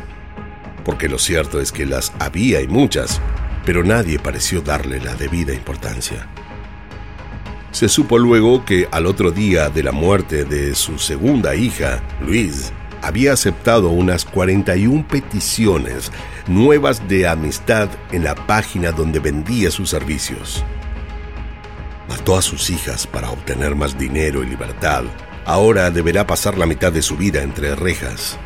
porque 0.85 1.09
lo 1.09 1.19
cierto 1.19 1.61
es 1.61 1.73
que 1.73 1.87
las 1.87 2.13
había 2.19 2.61
y 2.61 2.69
muchas, 2.69 3.21
pero 3.65 3.85
nadie 3.85 4.19
pareció 4.19 4.61
darle 4.61 5.01
la 5.01 5.15
debida 5.15 5.53
importancia. 5.53 6.27
Se 7.71 7.89
supo 7.89 8.19
luego 8.19 8.65
que 8.65 8.89
al 8.91 9.07
otro 9.07 9.31
día 9.31 9.71
de 9.71 9.83
la 9.83 9.93
muerte 9.93 10.45
de 10.45 10.75
su 10.75 10.99
segunda 10.99 11.55
hija, 11.55 12.03
Luis, 12.21 12.73
había 13.03 13.33
aceptado 13.33 13.91
unas 13.91 14.25
41 14.25 15.07
peticiones 15.07 16.11
nuevas 16.47 17.07
de 17.09 17.29
amistad 17.29 17.89
en 18.13 18.25
la 18.25 18.35
página 18.35 18.93
donde 18.93 19.21
vendía 19.21 19.71
sus 19.71 19.89
servicios. 19.89 20.65
Mató 22.09 22.37
a 22.37 22.43
sus 22.43 22.71
hijas 22.71 23.07
para 23.07 23.31
obtener 23.31 23.77
más 23.77 23.97
dinero 23.97 24.43
y 24.43 24.49
libertad. 24.49 25.05
Ahora 25.47 25.91
deberá 25.91 26.27
pasar 26.27 26.59
la 26.59 26.67
mitad 26.67 26.93
de 26.93 27.03
su 27.03 27.17
vida 27.17 27.43
entre 27.43 27.77
rejas. 27.77 28.39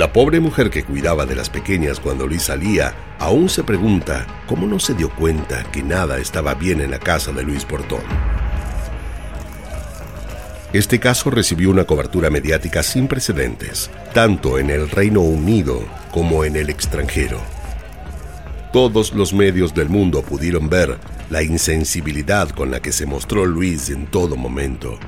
La 0.00 0.14
pobre 0.14 0.40
mujer 0.40 0.70
que 0.70 0.82
cuidaba 0.82 1.26
de 1.26 1.34
las 1.34 1.50
pequeñas 1.50 2.00
cuando 2.00 2.26
Luis 2.26 2.44
salía 2.44 2.94
aún 3.18 3.50
se 3.50 3.62
pregunta 3.64 4.26
cómo 4.46 4.66
no 4.66 4.78
se 4.78 4.94
dio 4.94 5.14
cuenta 5.14 5.62
que 5.64 5.82
nada 5.82 6.16
estaba 6.16 6.54
bien 6.54 6.80
en 6.80 6.90
la 6.90 6.98
casa 6.98 7.32
de 7.32 7.42
Luis 7.42 7.66
Portón. 7.66 8.00
Este 10.72 10.98
caso 10.98 11.28
recibió 11.28 11.68
una 11.68 11.84
cobertura 11.84 12.30
mediática 12.30 12.82
sin 12.82 13.08
precedentes, 13.08 13.90
tanto 14.14 14.58
en 14.58 14.70
el 14.70 14.88
Reino 14.88 15.20
Unido 15.20 15.84
como 16.12 16.46
en 16.46 16.56
el 16.56 16.70
extranjero. 16.70 17.38
Todos 18.72 19.12
los 19.12 19.34
medios 19.34 19.74
del 19.74 19.90
mundo 19.90 20.22
pudieron 20.22 20.70
ver 20.70 20.96
la 21.28 21.42
insensibilidad 21.42 22.48
con 22.48 22.70
la 22.70 22.80
que 22.80 22.92
se 22.92 23.04
mostró 23.04 23.44
Luis 23.44 23.90
en 23.90 24.06
todo 24.06 24.34
momento. 24.36 24.98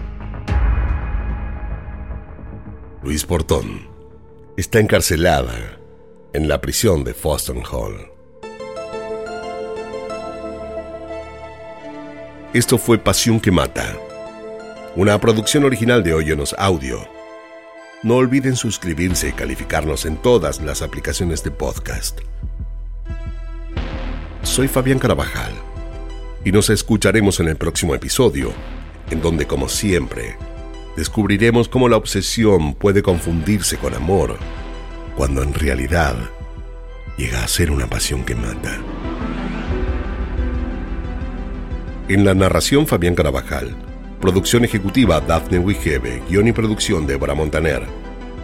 Luis 3.03 3.25
Portón 3.25 3.92
está 4.57 4.81
encarcelada 4.81 5.79
en 6.35 6.47
la 6.47 6.61
prisión 6.61 7.05
de 7.05 7.15
Foston 7.15 7.63
Hall. 7.71 8.11
Esto 12.53 12.77
fue 12.77 12.99
Pasión 12.99 13.41
que 13.41 13.51
Mata, 13.51 13.97
una 14.95 15.19
producción 15.19 15.65
original 15.65 16.03
de 16.03 16.13
Oyonos 16.13 16.55
Audio. 16.59 17.09
No 18.03 18.17
olviden 18.17 18.57
suscribirse 18.57 19.31
y 19.31 19.33
calificarnos 19.33 20.05
en 20.05 20.19
todas 20.19 20.61
las 20.61 20.83
aplicaciones 20.83 21.43
de 21.43 21.51
podcast. 21.51 22.21
Soy 24.43 24.69
Fabián 24.69 24.99
Carabajal 24.99 25.53
y 26.45 26.53
nos 26.53 26.69
escucharemos 26.69 27.41
en 27.41 27.49
el 27.49 27.57
próximo 27.57 27.95
episodio, 27.95 28.53
en 29.11 29.23
donde 29.23 29.47
como 29.47 29.71
siempre, 29.71 30.37
descubriremos 30.97 31.69
cómo 31.69 31.89
la 31.89 31.97
obsesión 31.97 32.75
puede 32.75 33.03
confundirse 33.03 33.79
con 33.79 33.95
amor, 33.95 34.37
cuando 35.17 35.43
en 35.43 35.55
realidad 35.55 36.17
llega 37.17 37.43
a 37.43 37.49
ser 37.49 37.71
una 37.71 37.87
pasión 37.87 38.25
que 38.25 38.35
mata. 38.35 38.79
En 42.09 42.25
la 42.25 42.35
narración 42.35 42.87
Fabián 42.87 43.15
Carabajal, 43.15 43.75
producción 44.21 44.65
ejecutiva 44.65 45.21
Daphne 45.21 45.59
Wigebe, 45.59 46.23
guion 46.29 46.49
y 46.49 46.53
producción 46.53 47.07
Débora 47.07 47.35
Montaner, 47.35 47.83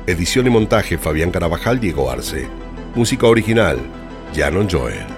edición 0.06 0.46
y 0.46 0.50
montaje 0.50 0.96
Fabián 0.96 1.30
Carabajal 1.30 1.80
Diego 1.80 2.10
Arce, 2.10 2.48
música 2.94 3.26
original 3.26 3.78
Janon 4.34 4.68
Joel. 4.70 5.17